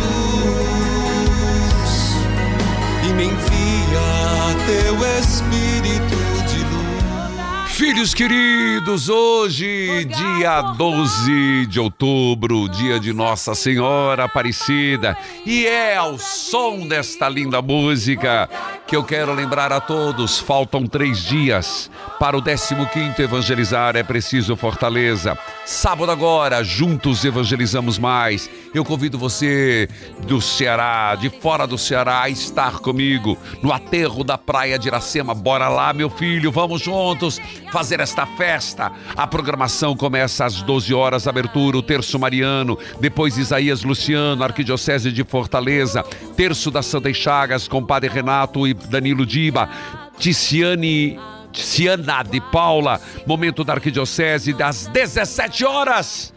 [3.02, 7.64] e me envia teu Espírito de luz.
[7.90, 16.16] Filhos queridos, hoje, dia 12 de outubro, dia de Nossa Senhora Aparecida, e é ao
[16.16, 18.48] som desta linda música
[18.86, 24.54] que eu quero lembrar a todos: faltam três dias para o 15 Evangelizar é Preciso
[24.54, 25.38] Fortaleza.
[25.64, 28.50] Sábado agora, juntos evangelizamos mais.
[28.74, 29.88] Eu convido você
[30.26, 35.34] do Ceará, de fora do Ceará, a estar comigo no aterro da Praia de Iracema.
[35.34, 37.40] Bora lá, meu filho, vamos juntos
[37.80, 38.92] fazer esta festa.
[39.16, 45.24] A programação começa às 12 horas, abertura, o terço mariano, depois Isaías Luciano, Arquidiocese de
[45.24, 46.02] Fortaleza,
[46.36, 49.66] terço das Santas Chagas com Padre Renato e Danilo Diba,
[50.18, 51.18] Ticiane
[51.54, 56.34] Ciana de Paula, momento da Arquidiocese das 17 horas.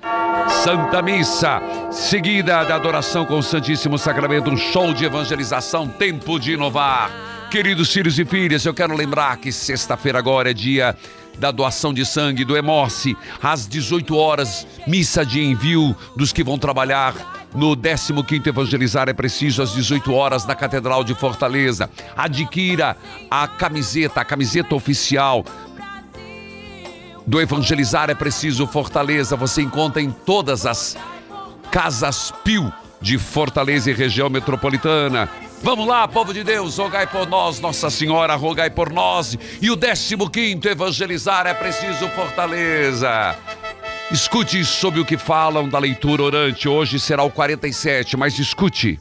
[0.63, 6.53] Santa Missa, seguida da adoração com o Santíssimo Sacramento, um show de evangelização, tempo de
[6.53, 7.11] inovar.
[7.51, 10.95] Queridos filhos e filhas, eu quero lembrar que sexta-feira agora é dia
[11.37, 16.57] da doação de sangue do Hemorce, às 18 horas, missa de envio dos que vão
[16.57, 17.13] trabalhar
[17.53, 21.89] no 15º Evangelizar é preciso às 18 horas na Catedral de Fortaleza.
[22.15, 22.97] Adquira
[23.29, 25.45] a camiseta, a camiseta oficial
[27.25, 29.35] do Evangelizar é preciso Fortaleza.
[29.35, 30.97] Você encontra em todas as
[31.71, 35.29] casas Pio de Fortaleza e região metropolitana.
[35.63, 39.37] Vamos lá, povo de Deus, rogai por nós, Nossa Senhora, rogai por nós.
[39.61, 43.33] E o 15º Evangelizar é preciso Fortaleza.
[44.11, 46.67] Escute sobre o que falam da leitura orante.
[46.67, 48.99] Hoje será o 47, mas escute.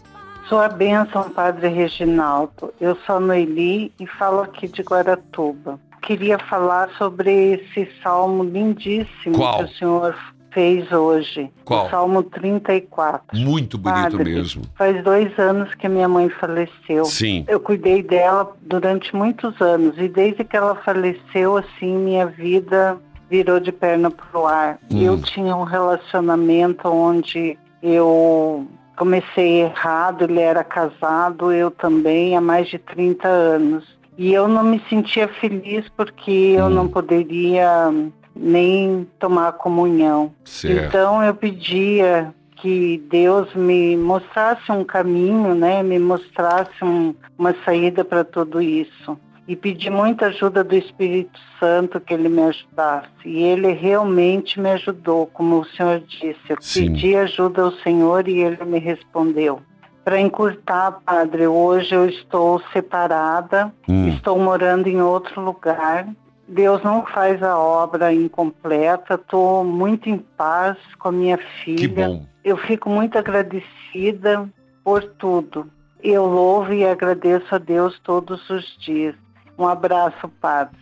[0.49, 2.73] Sua bênção, Padre Reginaldo.
[2.81, 5.81] Eu sou a Noeli e falo aqui de Guaratuba.
[6.03, 9.59] Queria falar sobre esse salmo lindíssimo Qual?
[9.59, 10.17] que o senhor
[10.53, 11.51] fez hoje.
[11.65, 11.87] Qual?
[11.87, 13.39] O salmo 34.
[13.39, 14.63] Muito bonito Padre, mesmo.
[14.77, 17.05] Faz dois anos que minha mãe faleceu.
[17.05, 17.45] Sim.
[17.49, 23.59] Eu cuidei dela durante muitos anos e desde que ela faleceu, assim, minha vida virou
[23.59, 24.79] de perna pro ar.
[24.91, 25.01] Hum.
[25.01, 32.69] Eu tinha um relacionamento onde eu comecei errado, ele era casado, eu também, há mais
[32.69, 33.85] de 30 anos.
[34.19, 37.91] E eu não me sentia feliz porque eu não poderia
[38.35, 40.33] nem tomar comunhão.
[40.45, 40.87] Certo.
[40.87, 45.83] Então eu pedia que Deus me mostrasse um caminho, né?
[45.83, 49.19] Me mostrasse um- uma saída para tudo isso.
[49.49, 53.09] E pedi muita ajuda do Espírito Santo que ele me ajudasse.
[53.25, 56.39] E ele realmente me ajudou, como o Senhor disse.
[56.49, 56.93] Eu Sim.
[56.93, 59.61] pedi ajuda ao Senhor e ele me respondeu.
[60.05, 64.09] Para encurtar, padre, hoje eu estou separada, Hum.
[64.09, 66.07] estou morando em outro lugar.
[66.53, 71.79] Deus não faz a obra incompleta, estou muito em paz com a minha filha.
[71.79, 72.27] Que bom.
[72.45, 74.47] Eu fico muito agradecida
[74.85, 75.71] por tudo.
[76.03, 79.15] eu louvo e agradeço a Deus todos os dias.
[79.57, 80.77] Um abraço, Padre.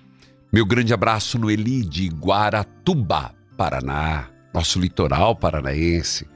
[0.53, 6.27] Meu grande abraço no Eli de Guaratuba, Paraná, nosso litoral paranaense.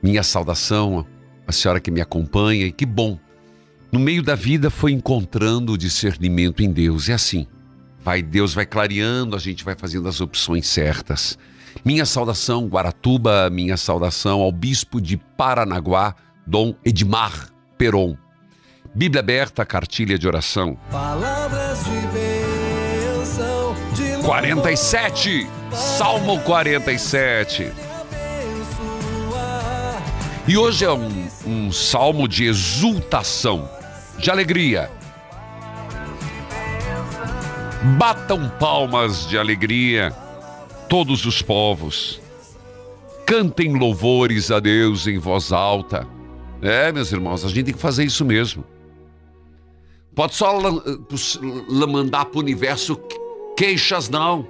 [0.00, 1.04] Minha saudação
[1.46, 3.18] à senhora que me acompanha e que bom.
[3.90, 7.08] No meio da vida foi encontrando o discernimento em Deus.
[7.08, 7.48] É assim.
[8.04, 11.38] Vai, Deus vai clareando, a gente vai fazendo as opções certas.
[11.82, 16.14] Minha saudação, Guaratuba, minha saudação ao bispo de Paranaguá,
[16.46, 18.14] Dom Edmar Peron.
[18.94, 20.78] Bíblia aberta, cartilha de oração.
[20.90, 27.72] Palavras de bênção, de 47, Salmo 47.
[30.46, 33.66] E hoje é um, um salmo de exultação,
[34.18, 34.90] de alegria.
[37.84, 40.10] Batam palmas de alegria
[40.88, 42.18] todos os povos.
[43.26, 46.08] Cantem louvores a Deus em voz alta.
[46.62, 48.64] É, meus irmãos, a gente tem que fazer isso mesmo.
[50.14, 50.58] Pode só
[51.86, 52.98] mandar para o universo
[53.54, 54.48] queixas, não.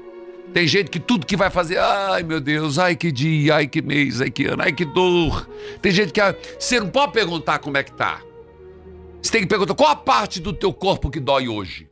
[0.53, 3.83] Tem gente que tudo que vai fazer, ai meu Deus, ai que dia, ai que
[3.83, 5.49] mês, ai que ano, ai que dor.
[5.83, 6.21] Tem gente que
[6.57, 8.21] você não pode perguntar como é que tá.
[9.21, 11.89] Você tem que perguntar qual a parte do teu corpo que dói hoje.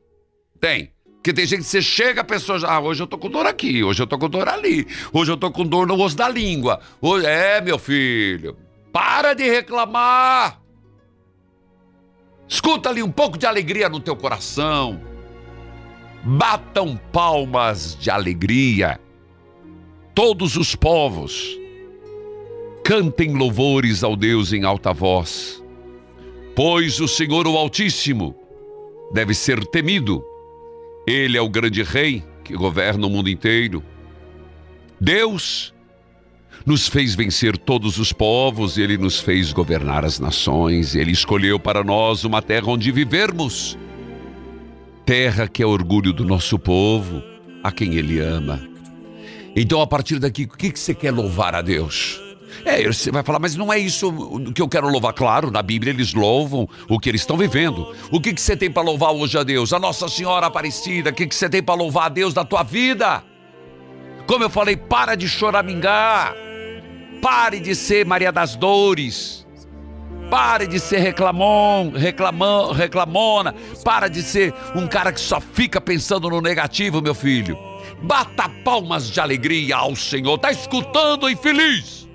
[0.61, 0.92] Tem.
[1.22, 3.46] Porque tem gente que você chega, a pessoa já, ah, hoje eu tô com dor
[3.46, 6.28] aqui, hoje eu tô com dor ali, hoje eu tô com dor no osso da
[6.28, 6.80] língua.
[7.00, 8.56] Hoje, é, meu filho,
[8.92, 10.61] para de reclamar.
[12.48, 15.00] Escuta ali um pouco de alegria no teu coração.
[16.24, 18.98] Batam palmas de alegria.
[20.16, 21.56] Todos os povos
[22.82, 25.62] cantem louvores ao Deus em alta voz.
[26.56, 28.35] Pois o Senhor o Altíssimo
[29.12, 30.32] deve ser temido
[31.06, 33.82] ele é o grande rei que governa o mundo inteiro.
[35.00, 35.74] Deus
[36.64, 41.82] nos fez vencer todos os povos, ele nos fez governar as nações, ele escolheu para
[41.82, 43.76] nós uma terra onde vivermos.
[45.04, 47.22] Terra que é orgulho do nosso povo,
[47.62, 48.60] a quem ele ama.
[49.56, 52.20] Então, a partir daqui, o que você quer louvar a Deus?
[52.64, 54.12] É, você vai falar, mas não é isso
[54.54, 55.12] que eu quero louvar.
[55.12, 57.94] Claro, na Bíblia eles louvam o que eles estão vivendo.
[58.10, 59.72] O que, que você tem para louvar hoje a Deus?
[59.72, 61.10] A Nossa Senhora Aparecida.
[61.10, 63.22] O que, que você tem para louvar a Deus da tua vida?
[64.26, 66.34] Como eu falei, para de choramingar.
[67.20, 69.46] Pare de ser Maria das Dores.
[70.30, 73.54] Pare de ser reclamon, reclamão, reclamona.
[73.84, 77.58] Para de ser um cara que só fica pensando no negativo, meu filho.
[78.02, 80.38] Bata palmas de alegria ao Senhor.
[80.38, 82.08] Tá escutando, infeliz?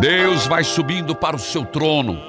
[0.00, 2.22] Deus vai subindo para o seu trono,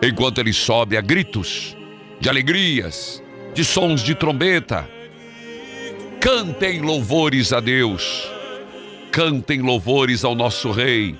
[0.00, 1.76] enquanto ele sobe a gritos
[2.20, 3.20] de alegrias,
[3.52, 4.88] de sons de trombeta.
[6.20, 8.24] Cantem louvores a Deus,
[9.10, 11.16] cantem louvores ao nosso Rei.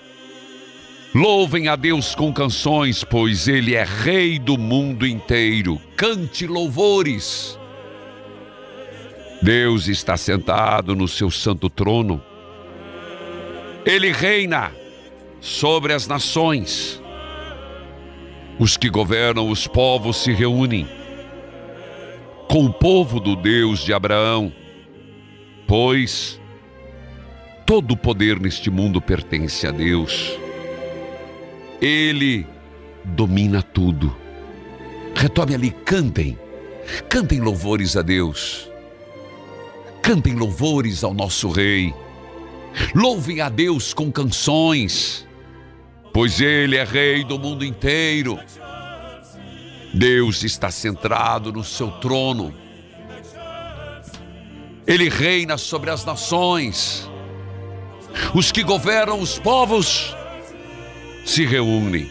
[1.13, 5.81] Louvem a Deus com canções, pois Ele é Rei do mundo inteiro.
[5.97, 7.59] Cante louvores.
[9.43, 12.23] Deus está sentado no seu santo trono.
[13.85, 14.71] Ele reina
[15.41, 17.03] sobre as nações.
[18.59, 20.87] Os que governam os povos se reúnem
[22.49, 24.53] com o povo do Deus de Abraão,
[25.67, 26.39] pois
[27.65, 30.37] todo o poder neste mundo pertence a Deus.
[31.81, 32.47] Ele
[33.05, 34.15] domina tudo.
[35.15, 36.39] Retome ali, cantem,
[37.09, 38.71] cantem louvores a Deus,
[40.03, 41.95] cantem louvores ao nosso Rei,
[42.95, 45.27] louvem a Deus com canções
[46.13, 48.39] pois Ele é Rei do mundo inteiro.
[49.93, 52.55] Deus está centrado no seu trono.
[54.87, 57.09] Ele reina sobre as nações.
[58.35, 60.15] Os que governam os povos
[61.25, 62.11] se reúnem.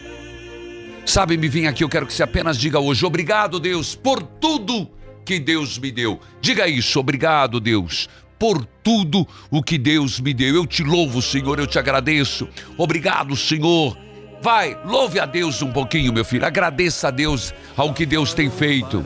[1.04, 4.88] Sabe, me vim aqui, eu quero que você apenas diga hoje: obrigado, Deus, por tudo
[5.24, 6.20] que Deus me deu.
[6.40, 8.08] Diga isso, obrigado, Deus,
[8.40, 10.54] por tudo o que Deus me deu.
[10.54, 12.48] Eu te louvo, Senhor, eu te agradeço.
[12.78, 13.94] Obrigado, Senhor.
[14.40, 16.46] Vai, louve a Deus um pouquinho, meu filho.
[16.46, 19.04] Agradeça a Deus ao que Deus tem feito.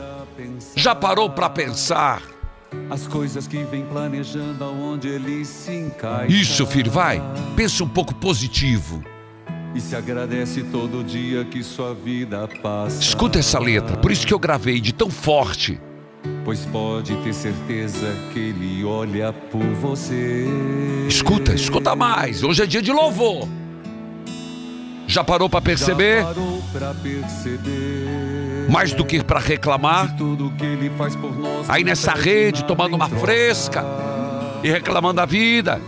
[0.76, 2.22] Já parou para pensar?
[2.88, 6.32] As coisas que vem planejando aonde ele se encaixa.
[6.32, 7.20] Isso, filho, vai.
[7.56, 9.02] Pensa um pouco positivo.
[9.74, 13.00] E se agradece todo dia que sua vida passa.
[13.00, 15.80] Escuta essa letra, por isso que eu gravei de tão forte.
[16.44, 20.46] Pois pode ter certeza que ele olha por você.
[21.08, 22.42] Escuta, escuta mais.
[22.42, 23.48] Hoje é dia de louvor.
[25.06, 26.22] Já parou para perceber?
[26.22, 28.68] Já parou pra perceber.
[28.70, 30.16] Mais do que para reclamar.
[30.16, 31.68] Que nós.
[31.68, 33.84] Aí nessa rede, tomando uma fresca
[34.62, 35.80] e reclamando da vida.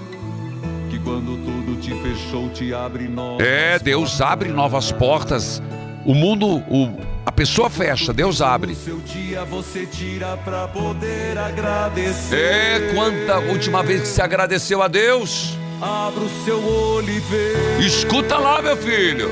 [0.91, 5.61] Que quando tudo te fechou, te abre novas É, Deus abre novas portas
[6.05, 8.72] O mundo, o, a pessoa fecha, Deus abre.
[8.77, 12.37] Seu dia você tira pra poder agradecer.
[12.37, 15.59] É, quanta última vez que você agradeceu a Deus?
[15.83, 17.85] Abra o seu olho e vê.
[17.85, 19.29] Escuta lá, meu filho.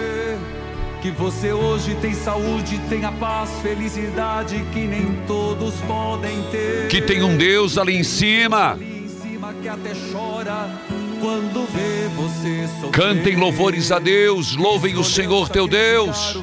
[1.01, 6.89] Que você hoje tem saúde, tem a paz, felicidade que nem todos podem ter.
[6.89, 8.77] Que tem um Deus ali em cima.
[8.81, 10.69] em cima que até chora
[11.21, 12.91] quando vê você sofrer.
[12.91, 16.43] Cantem louvores a Deus, louvem o Senhor teu Deus.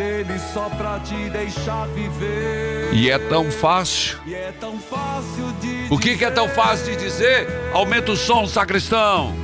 [0.00, 2.88] Dele só pra te deixar viver.
[2.90, 4.16] E é tão fácil.
[4.26, 5.44] É tão fácil
[5.90, 7.46] O que, que é tão fácil de dizer?
[7.74, 9.34] Aumenta o som, sacristão.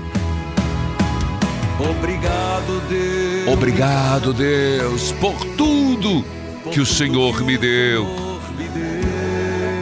[1.79, 3.49] Obrigado, Deus.
[3.53, 6.25] Obrigado, Deus, por tudo
[6.73, 8.07] que o Senhor me deu.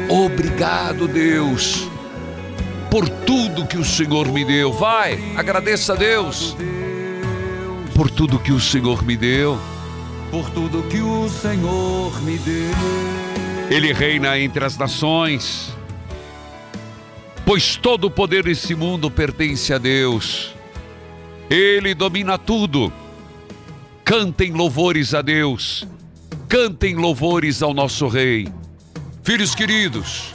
[0.08, 1.88] Obrigado, Deus,
[2.90, 4.72] por tudo que o Senhor me deu.
[4.72, 6.56] Vai, agradeça a Deus
[7.94, 9.56] por tudo que o Senhor me deu.
[10.34, 12.72] Por tudo que o Senhor me deu.
[13.70, 15.72] Ele reina entre as nações,
[17.46, 20.52] pois todo o poder desse mundo pertence a Deus.
[21.48, 22.92] Ele domina tudo.
[24.04, 25.86] Cantem louvores a Deus,
[26.48, 28.48] cantem louvores ao nosso Rei.
[29.22, 30.34] Filhos queridos,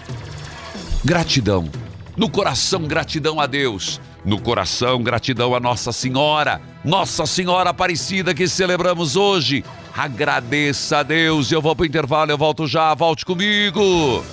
[1.04, 1.70] gratidão.
[2.16, 4.00] No coração, gratidão a Deus.
[4.24, 6.62] No coração, gratidão a Nossa Senhora.
[6.84, 9.64] Nossa Senhora Aparecida que celebramos hoje.
[10.00, 11.52] Agradeça a Deus.
[11.52, 12.94] Eu vou para o intervalo, eu volto já.
[12.94, 14.24] Volte comigo.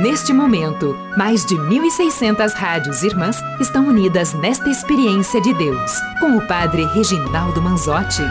[0.00, 5.90] Neste momento, mais de 1.600 rádios irmãs estão unidas nesta experiência de Deus,
[6.20, 8.22] com o Padre Reginaldo Manzotti.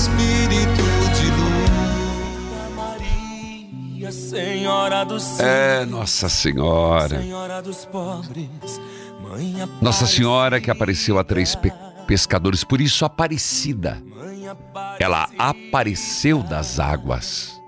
[0.00, 0.82] Espírito
[1.14, 2.74] de luz.
[2.74, 7.20] Maria, Senhora do céu, É, Nossa Senhora.
[7.20, 8.48] Senhora dos pobres,
[9.82, 11.70] Nossa Senhora que apareceu a três pe-
[12.06, 14.02] pescadores, por isso Aparecida.
[14.98, 17.60] Ela apareceu das águas.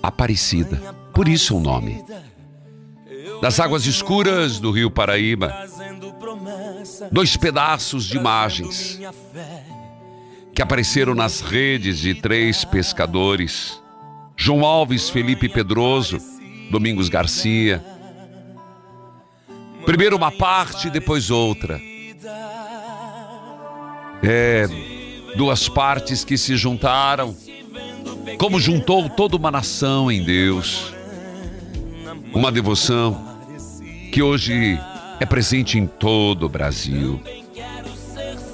[0.00, 0.76] Aparecida,
[1.12, 2.04] por isso o nome.
[3.42, 5.52] Das águas escuras do rio Paraíba,
[7.10, 9.00] dois pedaços de imagens
[10.54, 13.80] que apareceram nas redes de três pescadores:
[14.36, 16.18] João Alves, Felipe Pedroso,
[16.70, 17.84] Domingos Garcia.
[19.84, 21.80] Primeiro uma parte, depois outra.
[24.22, 24.68] É,
[25.36, 27.34] duas partes que se juntaram,
[28.38, 30.94] como juntou toda uma nação em Deus.
[32.32, 33.28] Uma devoção
[34.12, 34.78] que hoje
[35.18, 37.20] é presente em todo o Brasil.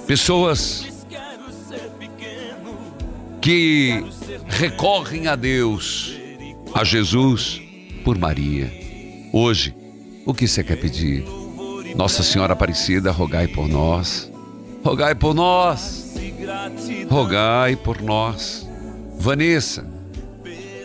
[0.07, 0.96] Pessoas
[3.47, 4.05] que
[4.49, 6.17] recorrem a Deus,
[6.75, 7.63] a Jesus,
[8.03, 8.69] por Maria.
[9.33, 9.73] Hoje,
[10.27, 11.25] o que você quer pedir?
[11.95, 14.29] Nossa Senhora Aparecida, rogai por nós.
[14.83, 16.17] Rogai por nós.
[17.09, 18.69] Rogai por nós.
[19.17, 19.89] Vanessa,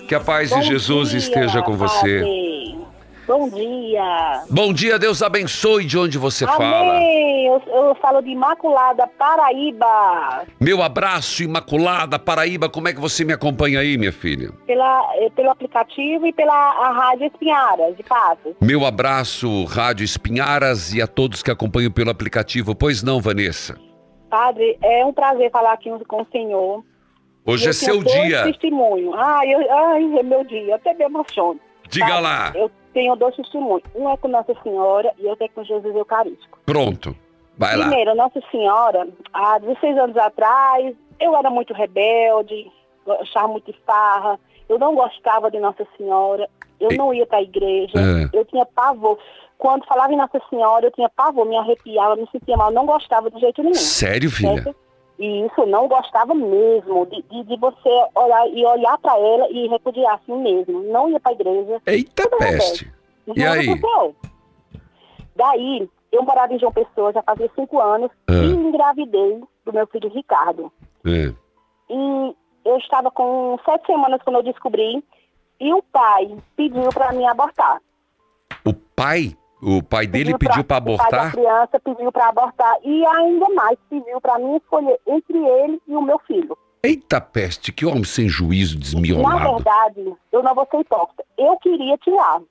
[0.08, 2.20] que a paz de Bom Jesus dia, esteja com você.
[2.20, 2.41] Padre.
[3.32, 4.44] Bom dia.
[4.50, 6.82] Bom dia, Deus abençoe de onde você fala.
[6.82, 7.46] Amém.
[7.48, 10.46] Eu, eu falo de Imaculada, Paraíba.
[10.60, 12.68] Meu abraço, Imaculada, Paraíba.
[12.68, 14.52] Como é que você me acompanha aí, minha filha?
[14.68, 18.54] Pela, eh, pelo aplicativo e pela a Rádio Espinharas, de Passos.
[18.60, 22.76] Meu abraço, Rádio Espinharas e a todos que acompanham pelo aplicativo.
[22.76, 23.80] Pois não, Vanessa?
[24.30, 26.84] Padre, é um prazer falar aqui com o senhor.
[27.46, 28.44] Hoje Eu é seu dia.
[28.44, 29.16] testemunhos.
[29.18, 30.64] Ai, eu, ai, é meu dia.
[30.64, 31.62] Eu até me emociono.
[31.90, 32.52] Diga lá.
[32.56, 33.84] Eu tenho dois testemunhos.
[33.96, 36.60] Um é com Nossa Senhora e outro é com Jesus Eucarístico.
[36.66, 37.16] Pronto.
[37.58, 37.88] Vai lá.
[37.88, 42.72] Primeiro, Nossa Senhora, há 16 anos atrás, eu era muito rebelde,
[43.20, 44.40] achava muito farra,
[44.70, 48.30] eu não gostava de Nossa Senhora, eu não ia para a igreja, É.
[48.38, 49.18] eu tinha pavor.
[49.58, 53.30] Quando falava em Nossa Senhora, eu tinha pavor, me arrepiava, me sentia mal, não gostava
[53.30, 53.76] de jeito nenhum.
[53.76, 54.64] Sério, filha?
[54.64, 54.76] Certo?
[55.22, 59.48] E isso eu não gostava mesmo, de, de, de você olhar e olhar para ela
[59.52, 60.82] e repudiar assim mesmo.
[60.92, 61.80] Não ia para a igreja.
[61.86, 62.92] Eita peste.
[63.28, 63.70] E aí?
[63.70, 64.16] aconteceu.
[65.36, 68.34] Daí, eu morava em João Pessoa, já fazia cinco anos, Ah.
[68.34, 70.72] e engravidei do meu filho Ricardo.
[71.06, 71.32] É.
[71.90, 75.04] E eu estava com sete semanas quando eu descobri,
[75.60, 77.80] e o pai pediu para mim abortar.
[78.66, 81.32] O pai, o pai dele pediu para O pai da abortar?
[81.32, 86.02] criança pediu para abortar, e ainda mais pediu para mim escolher entre ele e o
[86.02, 86.58] meu filho.
[86.84, 89.54] Eita peste, que homem sem juízo Na desmiolado.
[89.56, 91.24] verdade, eu não vou ser hipócrita.
[91.38, 92.42] Eu queria tirar.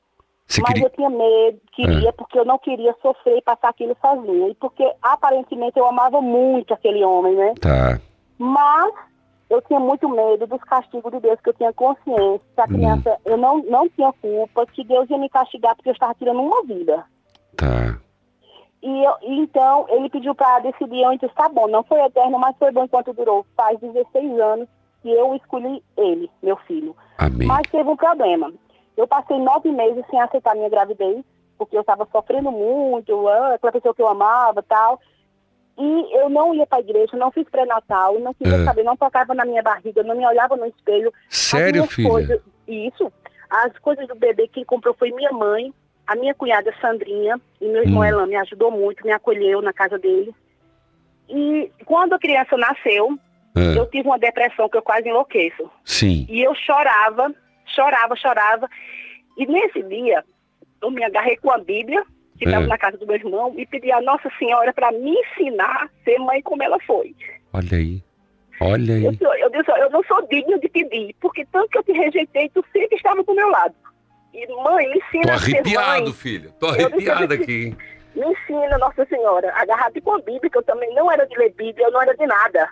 [0.46, 2.12] Você mas queria- eu tinha medo, queria, É.
[2.12, 4.48] porque eu não queria sofrer e passar aquilo sozinha.
[4.48, 7.54] E porque aparentemente eu amava muito aquele homem, né?
[7.60, 8.00] Tá.
[8.38, 8.92] Mas
[9.50, 12.68] eu tinha muito medo dos castigos de Deus, que eu tinha consciência que a Hum.
[12.68, 16.40] criança, eu não, não tinha culpa, que Deus ia me castigar porque eu estava tirando
[16.40, 17.04] uma vida.
[17.56, 17.98] Tá.
[18.82, 22.56] E eu- então ele pediu para decidir, eu disse, tá bom, não foi eterno, mas
[22.56, 23.44] foi bom enquanto durou.
[23.56, 24.68] Faz 16 anos
[25.02, 26.96] que eu escolhi ele, meu filho.
[27.18, 27.46] Amém.
[27.48, 28.50] Mas teve um problema.
[28.96, 31.24] Eu passei nove meses sem aceitar minha gravidez,
[31.58, 34.98] porque eu estava sofrendo muito, ah, aquela pessoa que eu amava tal.
[35.82, 38.64] E eu não ia para a igreja, não fiz pré-natal, não queria É.
[38.64, 41.10] saber, não tocava na minha barriga, não me olhava no espelho.
[41.30, 42.08] Sério, filha?
[42.10, 43.10] coisas- isso.
[43.48, 45.72] As coisas do bebê quem comprou foi minha mãe,
[46.06, 48.04] a minha cunhada Sandrinha, e meu irmão Hum.
[48.04, 50.34] Elan me ajudou muito, me acolheu na casa dele.
[51.28, 53.18] E quando a criança nasceu,
[53.56, 53.78] É.
[53.78, 55.70] eu tive uma depressão que eu quase enlouqueço.
[55.84, 56.26] Sim.
[56.28, 57.32] E eu chorava,
[57.66, 58.68] chorava, chorava.
[59.38, 60.22] E nesse dia,
[60.82, 62.04] eu me agarrei com a Bíblia,
[62.40, 62.68] que estava É.
[62.68, 66.18] na casa do meu irmão, e pedi a Nossa Senhora para me ensinar a ser
[66.18, 67.14] mãe como ela foi.
[67.52, 68.02] Olha aí.
[68.60, 69.04] Olha aí.
[69.04, 72.48] Eu, eu disse, eu não sou digna de pedir, porque tanto que eu te rejeitei,
[72.50, 73.74] tu sempre estava do meu lado.
[74.34, 76.12] E mãe, me ensina Tô a ser arrepiado, mãe.
[76.12, 76.52] filho.
[76.58, 77.76] Tô Eu arrepiado eu disse, aqui.
[78.14, 81.52] Me ensina, Nossa Senhora, agarrado com a Bíblia, que eu também não era de ler
[81.54, 82.68] Bíblia, eu não era de nada.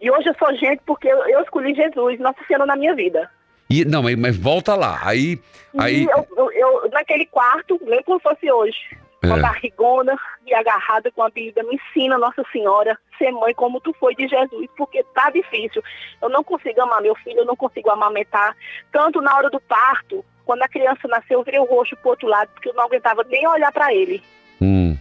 [0.00, 3.30] E hoje eu sou gente porque eu, eu escolhi Jesus, Nossa Senhora na minha vida.
[3.68, 5.00] E, não, mas, mas volta lá.
[5.02, 5.38] Aí.
[5.78, 8.78] aí eu, eu- eu- naquele quarto, lembro como fosse hoje,
[9.24, 9.28] É.
[9.40, 14.14] barrigona e agarrada com a Bíblia, me ensina, Nossa Senhora, ser mãe como tu foi
[14.14, 15.82] de Jesus, porque tá difícil.
[16.22, 18.56] Eu não consigo amar meu filho, eu não consigo amamentar.
[18.92, 22.28] Tanto na hora do parto, quando a criança nasceu, eu virei o rosto pro outro
[22.28, 24.22] lado, porque eu não aguentava nem olhar para ele.
[24.60, 24.96] Hum.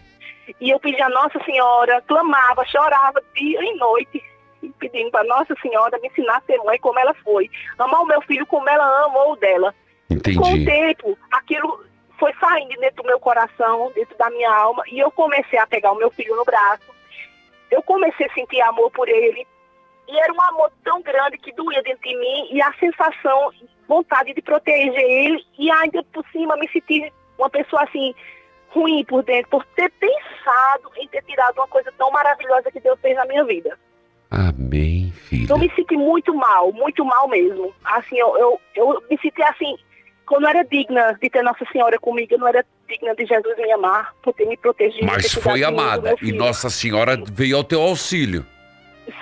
[0.59, 4.23] E eu pedi a Nossa Senhora, clamava, chorava dia e noite,
[4.79, 7.49] pedindo para Nossa Senhora me ensinar a ser mãe como ela foi.
[7.77, 9.73] Amar o meu filho como ela amou o dela.
[10.07, 10.65] Com o Entendi.
[10.65, 11.83] tempo, aquilo
[12.19, 15.91] foi saindo dentro do meu coração, dentro da minha alma, e eu comecei a pegar
[15.91, 16.93] o meu filho no braço.
[17.71, 19.45] Eu comecei a sentir amor por ele.
[20.07, 23.51] E era um amor tão grande que doía dentro de mim, e a sensação,
[23.87, 28.13] vontade de proteger ele, e ainda por cima me sentir uma pessoa assim,
[28.69, 32.99] ruim por dentro, por ter pensado em ter tirado uma coisa tão maravilhosa que Deus
[33.01, 33.77] fez na minha vida.
[34.29, 35.47] Amém, filho.
[35.49, 37.73] Eu me senti muito mal, muito mal mesmo.
[37.83, 39.75] Assim, eu, eu, eu me senti assim,
[40.27, 43.25] que eu não era digna de ter Nossa Senhora comigo, eu não era digna de
[43.25, 45.05] Jesus me amar, por ter me protegido.
[45.05, 46.15] Mas foi amada.
[46.21, 46.31] E.
[46.31, 48.45] Nossa Senhora veio ao teu auxílio.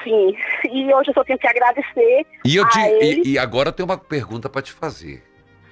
[0.04, 0.34] Sim,
[0.72, 3.88] e hoje eu só tenho que agradecer E, eu te, e, e agora eu tenho
[3.88, 5.22] uma pergunta pra te fazer.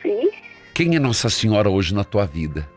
[0.01, 0.29] Sim,
[0.73, 2.67] Quem é Nossa Senhora hoje na tua vida?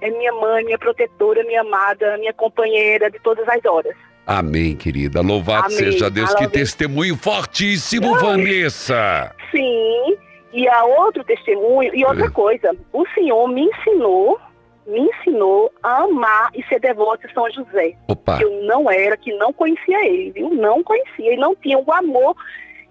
[0.00, 3.96] é minha mãe, minha protetora, minha amada, minha companheira de todas as horas.
[4.28, 5.22] Amém, querida.
[5.22, 5.78] Louvado Amém.
[5.78, 6.34] seja Deus.
[6.34, 9.34] Que testemunho fortíssimo, Vanessa.
[9.50, 10.16] Sim,
[10.52, 12.06] e a outro testemunho, e É.
[12.06, 14.38] outra coisa, o Senhor me ensinou,
[14.86, 17.94] me ensinou a amar e ser devoto de São José.
[18.06, 18.36] Opa.
[18.36, 20.50] Que eu não era, que não conhecia ele, viu?
[20.50, 22.36] Não conhecia, e não tinha o amor,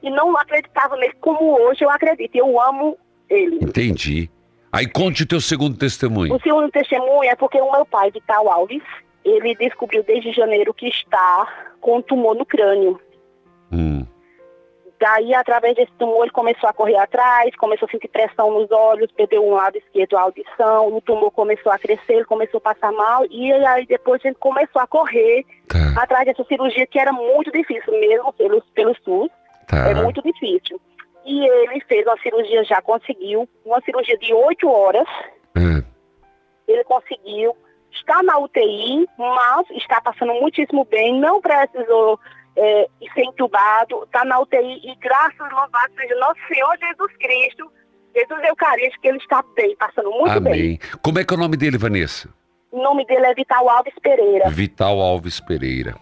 [0.01, 2.35] e não acreditava nele como hoje eu acredito.
[2.35, 2.97] Eu amo
[3.29, 3.57] ele.
[3.61, 4.27] Entendi.
[4.71, 6.33] Aí conte o teu segundo testemunho.
[6.35, 8.81] O segundo testemunho é porque o meu pai, Vital Alves,
[9.29, 12.99] ele descobriu desde janeiro que está com um tumor no crânio.
[13.71, 14.05] Hum.
[14.99, 19.11] Daí, através desse tumor, ele começou a correr atrás, começou a sentir pressão nos olhos,
[19.11, 22.91] perdeu um lado esquerdo a audição, o tumor começou a crescer, ele começou a passar
[22.91, 25.45] mal, e aí depois ele começou a correr
[25.95, 29.29] atrás dessa cirurgia, que era muito difícil, mesmo pelo, pelo SUS,
[29.67, 29.89] Tá.
[29.89, 30.79] é muito difícil.
[31.25, 35.07] E ele fez uma cirurgia, já conseguiu, uma cirurgia de oito horas,
[35.55, 35.83] É.
[36.71, 37.55] ele conseguiu,
[37.91, 42.19] está na UTI, mas está passando muitíssimo bem, não precisou
[42.55, 47.71] é, ser entubado, está na UTI e graças a louvado seja nosso Senhor Jesus Cristo,
[48.15, 50.53] Jesus Eucarístico, que ele está bem, passando muito bem.
[50.53, 50.79] Amém.
[51.03, 52.29] Como é que é o nome dele, Vanessa?
[52.71, 54.49] O nome dele é Vital Alves Pereira.
[54.49, 55.95] Vital Alves Pereira.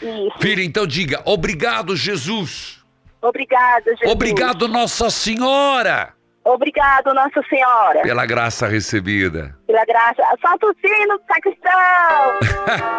[0.00, 0.38] Isso.
[0.38, 2.84] Filha, então diga, obrigado, Jesus.
[3.20, 4.10] Obrigada, Jesus.
[4.10, 6.12] Obrigado, Nossa Senhora,
[6.44, 8.02] Obrigado, Nossa Senhora.
[8.02, 9.56] pela graça recebida.
[9.66, 10.22] Pela graça.
[10.46, 11.70] Solta o sino, sacristão!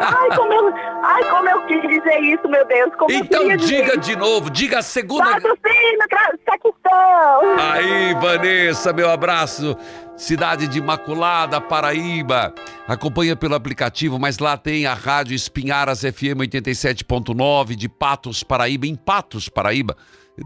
[0.01, 0.73] ai, como eu,
[1.03, 2.91] ai, como eu quis dizer isso, meu Deus.
[2.97, 5.29] Como Então diga de novo, diga a segunda.
[5.39, 7.71] Solta o sino, sacristão!
[7.71, 9.77] Aí, Vanessa, meu abraço.
[10.17, 12.53] Cidade de Imaculada, Paraíba.
[12.87, 18.87] Acompanha pelo aplicativo, mas lá tem a rádio Espinharas FM 87.9 de Patos, Paraíba.
[18.87, 19.95] Em Patos, Paraíba.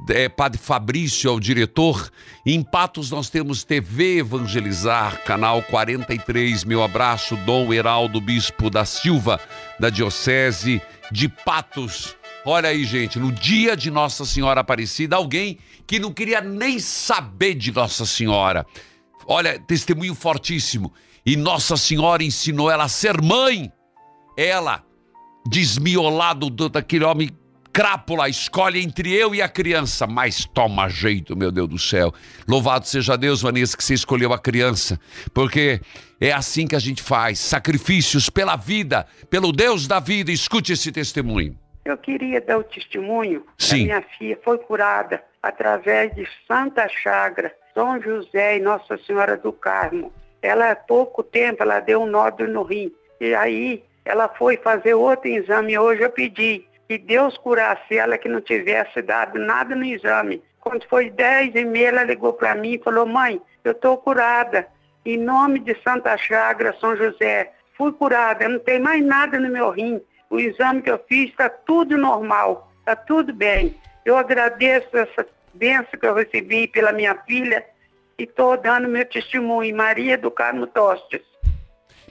[0.10, 2.12] É, Padre Fabrício é o diretor.
[2.46, 6.64] Em Patos nós temos TV Evangelizar, canal 43.
[6.64, 9.40] Meu abraço, Dom Heraldo Bispo da Silva,
[9.80, 10.82] da Diocese
[11.12, 12.16] de Patos.
[12.46, 17.56] Olha aí, gente, no dia de Nossa Senhora Aparecida, alguém que não queria nem saber
[17.56, 18.66] de Nossa Senhora.
[19.26, 20.94] Olha, testemunho fortíssimo.
[21.26, 23.72] E Nossa Senhora ensinou ela a ser mãe.
[24.38, 24.84] Ela,
[25.48, 27.30] desmiolado do- daquele homem
[27.80, 32.14] crápula, escolhe entre eu e a criança, mas toma jeito, meu Deus do céu.
[32.46, 35.00] Louvado seja Deus, Vanessa, que você escolheu a criança,
[35.34, 35.80] porque
[36.20, 40.30] é assim que a gente faz, sacrifícios pela vida, pelo Deus da vida.
[40.30, 41.58] Escute esse testemunho.
[41.86, 43.86] Eu queria dar o testemunho Sim.
[43.86, 50.12] minha filha foi curada através de Santa Chagra, São José e Nossa Senhora do Carmo.
[50.42, 54.96] Ela há pouco tempo ela deu um nódulo no rim e aí ela foi fazer
[54.96, 55.80] outro exame.
[55.80, 60.42] Hoje eu pedi que Deus curasse ela que não tivesse dado nada no exame.
[60.60, 64.68] Quando foi 10 e meia, ela ligou para mim e falou: Mãe, eu estou curada.
[65.06, 68.50] Em nome de Santa Chagra, São José, fui curada.
[68.50, 70.02] Não tem mais nada no meu rim.
[70.32, 73.76] O exame que eu fiz está tudo normal, está tudo bem.
[74.04, 77.64] Eu agradeço essa bênção que eu recebi pela minha filha
[78.18, 79.76] e estou dando meu testemunho.
[79.78, 81.22] Maria do Carmo Tostes.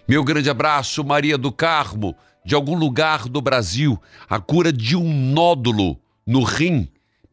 [0.06, 5.12] Meu grande abraço, Maria do Carmo, de algum lugar do Brasil, a cura de um
[5.32, 6.88] nódulo no rim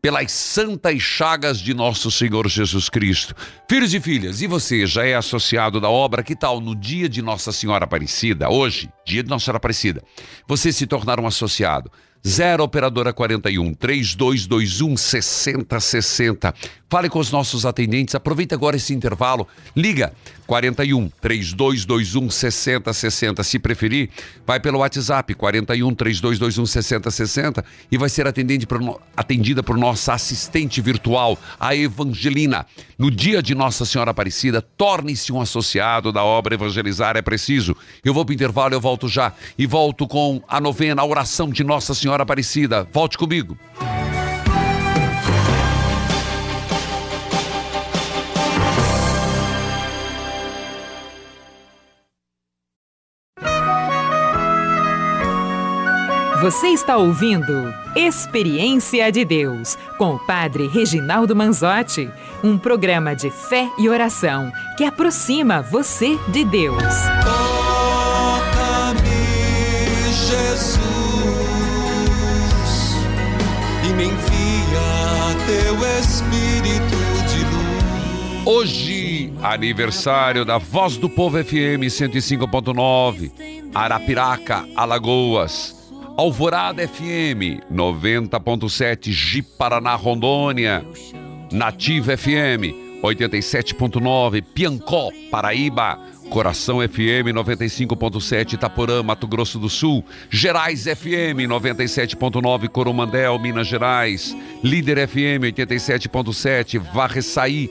[0.06, 3.34] pelas santas chagas de nosso Senhor Jesus Cristo.
[3.68, 6.22] Filhos e filhas, e você já é associado da obra?
[6.22, 10.04] Que tal no dia de Nossa Senhora Aparecida, hoje, dia de Nossa Senhora Aparecida,
[10.48, 11.92] você se tornar um associado?
[12.28, 16.54] 0 Operadora 41 3221 6060.
[16.90, 18.16] Fale com os nossos atendentes.
[18.16, 19.48] Aproveita agora esse intervalo.
[19.76, 20.12] Liga
[20.46, 23.44] 41 3221 6060.
[23.44, 24.10] Se preferir,
[24.46, 30.82] vai pelo WhatsApp 41 3221 6060 e vai ser atendente por atendida por nossa assistente
[30.82, 32.66] virtual, a Evangelina.
[32.98, 37.76] No dia de Nossa Senhora Aparecida, torne-se um associado da obra Evangelizar é Preciso.
[38.04, 39.34] Eu vou para o intervalo, eu volto já.
[39.58, 42.88] E volto com a novena, a oração de Nossa Senhora Aparecida.
[42.92, 43.58] Volte comigo.
[56.46, 62.08] Você está ouvindo Experiência de Deus com o Padre Reginaldo Manzotti,
[62.44, 66.84] um programa de fé e oração que aproxima você de Deus.
[67.24, 69.02] Toca-me,
[70.14, 70.78] Jesus,
[73.84, 76.96] e me envia teu Espírito
[77.28, 78.46] de luz.
[78.46, 83.32] Hoje, aniversário da Voz do Povo FM 105.9,
[83.74, 85.75] Arapiraca, Alagoas.
[86.18, 90.82] Alvorada FM 90.7, Ji-Paraná, Rondônia.
[91.52, 96.00] Nativa FM 87.9, Piancó, Paraíba.
[96.30, 100.06] Coração FM 95.7, Itaporã, Mato Grosso do Sul.
[100.30, 104.34] Gerais FM 97.9, Coromandel, Minas Gerais.
[104.64, 107.70] Líder FM 87.7, Varreçaí,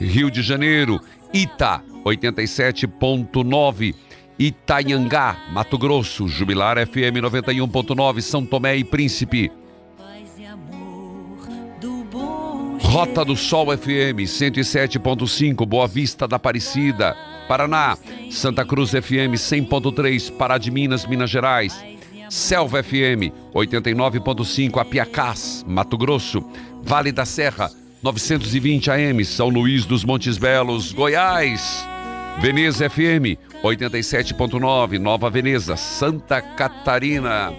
[0.00, 1.00] Rio de Janeiro,
[1.34, 3.94] Ita 87.9,
[4.40, 9.52] Itanhangá, Mato Grosso, Jubilar FM 91.9, São Tomé e Príncipe.
[12.80, 17.14] Rota do Sol FM 107.5, Boa Vista da Aparecida,
[17.46, 17.98] Paraná,
[18.30, 21.84] Santa Cruz FM 100.3, Pará de Minas, Minas Gerais.
[22.30, 26.42] Selva FM 89.5, Apiacás, Mato Grosso,
[26.82, 27.70] Vale da Serra
[28.02, 31.89] 920 AM, São Luís dos Montes Belos, Goiás.
[32.40, 37.52] Veneza FM 87.9, Nova Veneza, Santa Catarina.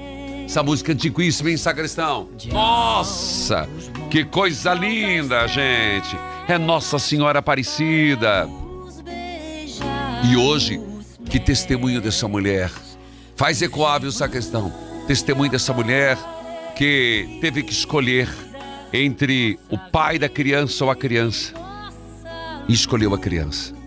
[0.44, 2.30] Essa música antiquíssima, hein, sacristão?
[2.52, 3.70] Nossa,
[4.10, 6.18] que coisa linda, gente.
[6.48, 8.50] É Nossa Senhora Aparecida.
[10.28, 10.82] E hoje,
[11.30, 12.72] que testemunho dessa mulher.
[13.36, 14.74] Faz ecoável essa questão.
[15.06, 16.18] Testemunho dessa mulher
[16.76, 18.28] que teve que escolher
[18.92, 21.54] entre o pai da criança ou a criança.
[22.68, 23.80] E escolheu a criança.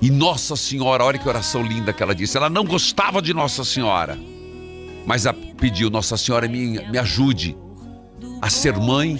[0.00, 2.36] E Nossa Senhora, olha que oração linda que ela disse.
[2.36, 4.18] Ela não gostava de Nossa Senhora,
[5.06, 5.24] mas
[5.58, 7.56] pediu: Nossa Senhora, me, me ajude
[8.42, 9.18] a ser mãe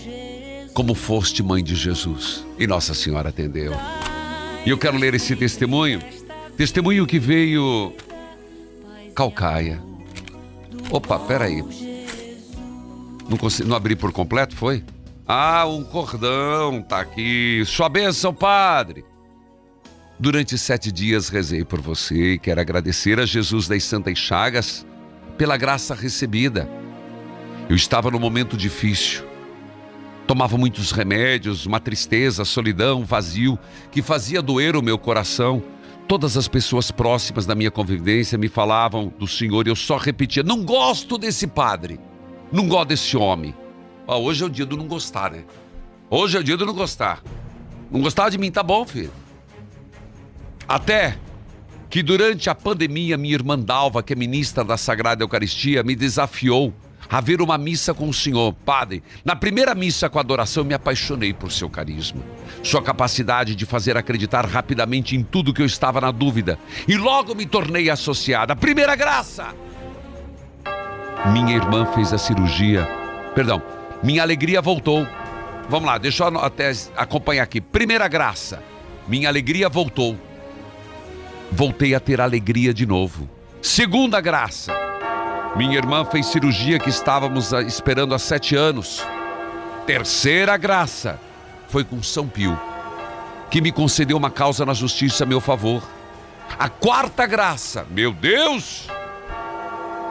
[0.75, 2.45] como foste mãe de Jesus.
[2.59, 3.73] E Nossa Senhora atendeu.
[4.65, 6.01] E eu quero ler esse testemunho.
[6.57, 7.95] Testemunho que veio
[9.15, 9.83] Calcaia.
[10.91, 11.65] Opa, peraí.
[13.29, 14.85] Não, consegui, não abri por completo, foi?
[15.27, 17.63] Ah, um cordão, tá aqui.
[17.67, 19.05] Sua bênção, padre.
[20.19, 24.87] Durante sete dias rezei por você e quero agradecer a Jesus das Santas Chagas
[25.37, 26.67] pela graça recebida.
[27.69, 29.27] Eu estava num momento difícil.
[30.27, 33.59] Tomava muitos remédios, uma tristeza, solidão, vazio,
[33.93, 35.63] que fazia doer o meu coração.
[36.09, 40.43] Todas as pessoas próximas da minha convivência me falavam do Senhor e eu só repetia:
[40.43, 42.01] não gosto desse padre,
[42.51, 43.55] não gosto desse homem.
[44.07, 45.45] Ó, hoje é o dia do não gostar, né?
[46.09, 47.23] Hoje é o dia do não gostar.
[47.91, 49.13] Não gostar de mim, tá bom, filho.
[50.69, 51.17] Até
[51.89, 56.75] que durante a pandemia, minha irmã Dalva, que é ministra da Sagrada Eucaristia, me desafiou
[57.09, 58.53] a ver uma missa com o Senhor.
[58.53, 62.21] Padre, na primeira missa com adoração, eu me apaixonei por seu carisma,
[62.63, 66.59] sua capacidade de fazer acreditar rapidamente em tudo que eu estava na dúvida.
[66.89, 68.57] E logo me tornei associada.
[68.57, 69.55] Primeira graça!
[71.33, 72.87] Minha irmã fez a cirurgia.
[73.35, 73.63] Perdão,
[74.03, 75.07] minha alegria voltou.
[75.69, 77.61] Vamos lá, deixa eu até acompanhar aqui.
[77.61, 78.63] Primeira graça.
[79.09, 80.17] Minha alegria voltou.
[81.51, 83.29] Voltei a ter alegria de novo.
[83.63, 84.73] Segunda graça.
[85.57, 89.03] Minha irmã fez cirurgia que estávamos ah, esperando há sete anos.
[89.87, 91.19] Terceira graça
[91.69, 92.59] foi com São Pio,
[93.51, 95.83] que me concedeu uma causa na justiça a meu favor.
[96.59, 98.89] A quarta graça, meu Deus,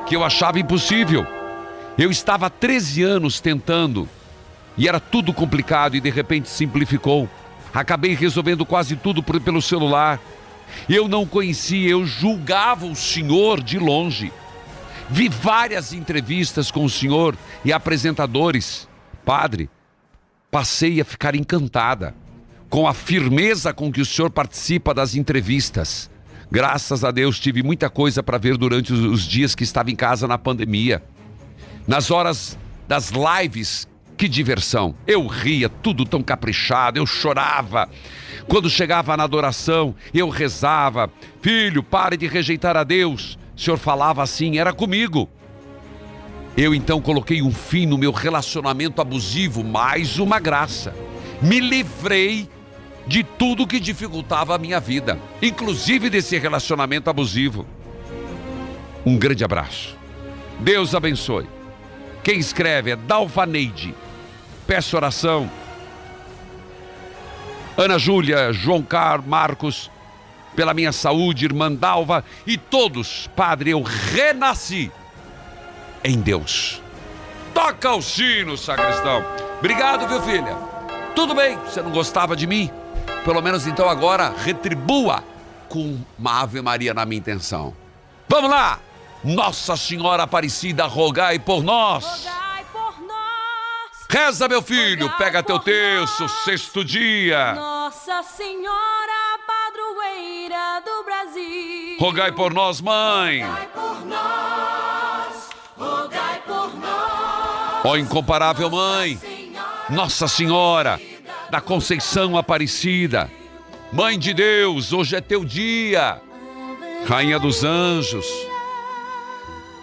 [0.07, 1.25] que eu achava impossível.
[1.97, 4.09] Eu estava há 13 anos tentando
[4.77, 7.29] e era tudo complicado e de repente simplificou.
[7.73, 10.19] Acabei resolvendo quase tudo pelo celular.
[10.89, 14.31] Eu não conhecia, eu julgava o senhor de longe.
[15.09, 18.87] Vi várias entrevistas com o senhor e apresentadores.
[19.23, 19.69] Padre,
[20.49, 22.15] passei a ficar encantada
[22.69, 26.09] com a firmeza com que o senhor participa das entrevistas.
[26.51, 30.27] Graças a Deus tive muita coisa para ver durante os- dias que estava em casa
[30.27, 31.03] na pandemia.
[31.87, 32.57] Nas horas
[32.87, 33.87] das lives,
[34.17, 34.95] que diversão.
[35.05, 37.89] Eu ria, tudo tão caprichado, eu chorava.
[38.47, 41.11] Quando chegava na adoração, eu rezava:
[41.41, 43.37] Filho, pare de rejeitar a Deus.
[43.55, 45.29] O senhor falava assim, era comigo.
[46.57, 50.93] Eu então coloquei um fim no meu relacionamento abusivo, mais uma graça.
[51.41, 52.49] Me livrei
[53.05, 57.65] de tudo que dificultava a minha vida, inclusive desse relacionamento abusivo.
[59.05, 59.95] Um grande abraço.
[60.59, 61.45] Deus abençoe.
[62.23, 63.93] Quem escreve é Dalvaneide.
[64.67, 65.49] Peço oração.
[67.77, 69.91] Ana Júlia, João Car, Marcos,
[70.55, 74.91] pela minha saúde, irmã Dalva e todos, Padre, eu renasci
[76.03, 76.81] em Deus.
[77.53, 79.23] Toca o sino, sacristão.
[79.59, 80.55] Obrigado, viu, filha?
[81.15, 82.69] Tudo bem, você não gostava de mim?
[83.23, 85.23] Pelo menos então agora retribua
[85.67, 87.73] com uma Ave Maria na minha intenção.
[88.27, 88.79] Vamos lá!
[89.23, 92.27] Nossa Senhora Aparecida, rogai por nós.
[94.15, 97.53] Reza, meu filho, pega teu terço, sexto dia.
[97.53, 101.97] Nossa Senhora Padroeira do Brasil.
[101.99, 103.43] Rogai por nós, mãe.
[103.73, 107.81] por nós, rogai por nós.
[107.83, 109.19] Ó incomparável mãe,
[109.89, 110.97] Nossa Senhora
[111.49, 113.29] da Conceição Aparecida,
[113.91, 116.21] Mãe de Deus, hoje é teu dia.
[117.05, 118.25] Rainha dos anjos,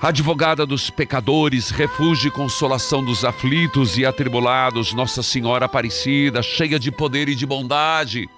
[0.03, 6.91] advogada dos pecadores, refúgio e consolação dos aflitos e atribulados, Nossa Senhora Aparecida, cheia de
[6.91, 8.29] poder e de bondade,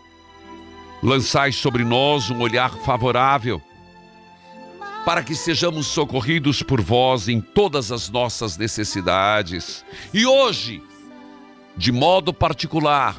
[1.02, 3.62] lançai sobre nós um olhar favorável,
[5.06, 9.82] para que sejamos socorridos por vós em todas as nossas necessidades.
[10.12, 10.82] E hoje,
[11.78, 13.16] de modo particular,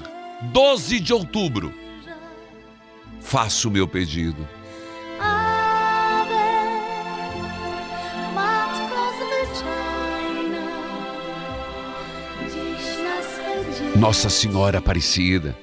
[0.54, 1.74] 12 de outubro,
[3.22, 4.48] faço o meu pedido.
[13.96, 15.58] Nossa Senhora Aparecida,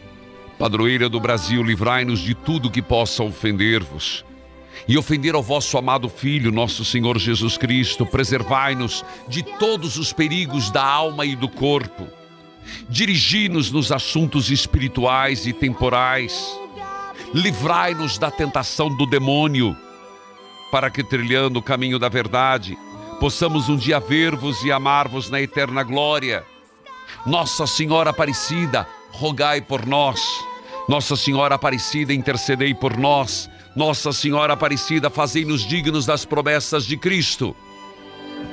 [0.59, 4.25] padroeira do Brasil, livrai-nos de tudo que possa ofender-vos.
[4.89, 10.71] E ofender ao vosso amado Filho, nosso Senhor Jesus Cristo, preservai-nos de todos os perigos
[10.71, 12.09] da alma e do corpo.
[12.89, 16.59] Dirigi-nos nos assuntos espirituais e temporais.
[17.35, 19.77] Livrai-nos da tentação do demônio,
[20.71, 22.79] para que, trilhando o caminho da verdade,
[23.21, 26.51] possamos um dia ver-vos e amar-vos na eterna glória.
[27.27, 30.21] Nossa Senhora Aparecida, rogai por nós.
[30.89, 33.49] Nossa Senhora Aparecida, intercedei por nós.
[33.75, 37.57] Nossa Senhora Aparecida, fazei-nos dignos das promessas de Cristo.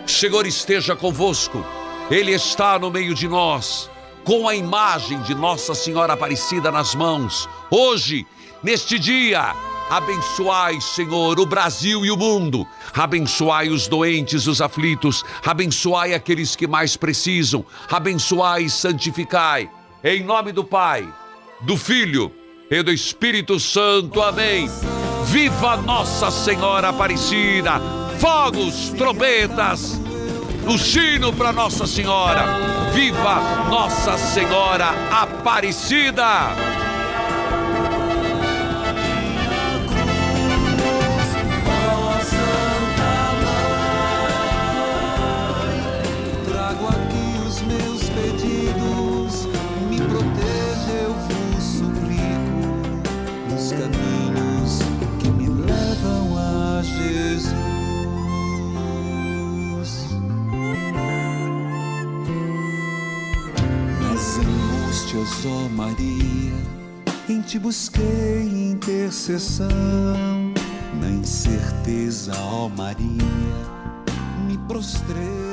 [0.06, 1.66] Senhor esteja convosco,
[2.10, 3.90] Ele está no meio de nós,
[4.24, 7.50] com a imagem de Nossa Senhora Aparecida nas mãos.
[7.70, 8.26] Hoje,
[8.64, 9.54] neste dia,
[9.90, 12.66] abençoai, Senhor, o Brasil e o mundo.
[12.94, 15.24] Abençoai os doentes, os aflitos.
[15.46, 17.66] Abençoai aqueles que mais precisam.
[17.90, 19.70] Abençoai e santificai.
[20.04, 21.08] Em nome do Pai,
[21.62, 22.32] do Filho
[22.70, 24.22] e do Espírito Santo.
[24.22, 24.70] Amém.
[25.26, 27.74] Viva Nossa Senhora Aparecida!
[28.20, 30.00] Fogos, trombetas,
[30.68, 32.46] o sino para Nossa Senhora!
[32.94, 36.89] Viva Nossa Senhora Aparecida!
[65.20, 66.56] Deus, ó Maria,
[67.28, 69.68] em ti busquei intercessão.
[71.02, 73.06] Na incerteza, ó Maria,
[74.48, 75.49] me prostrei.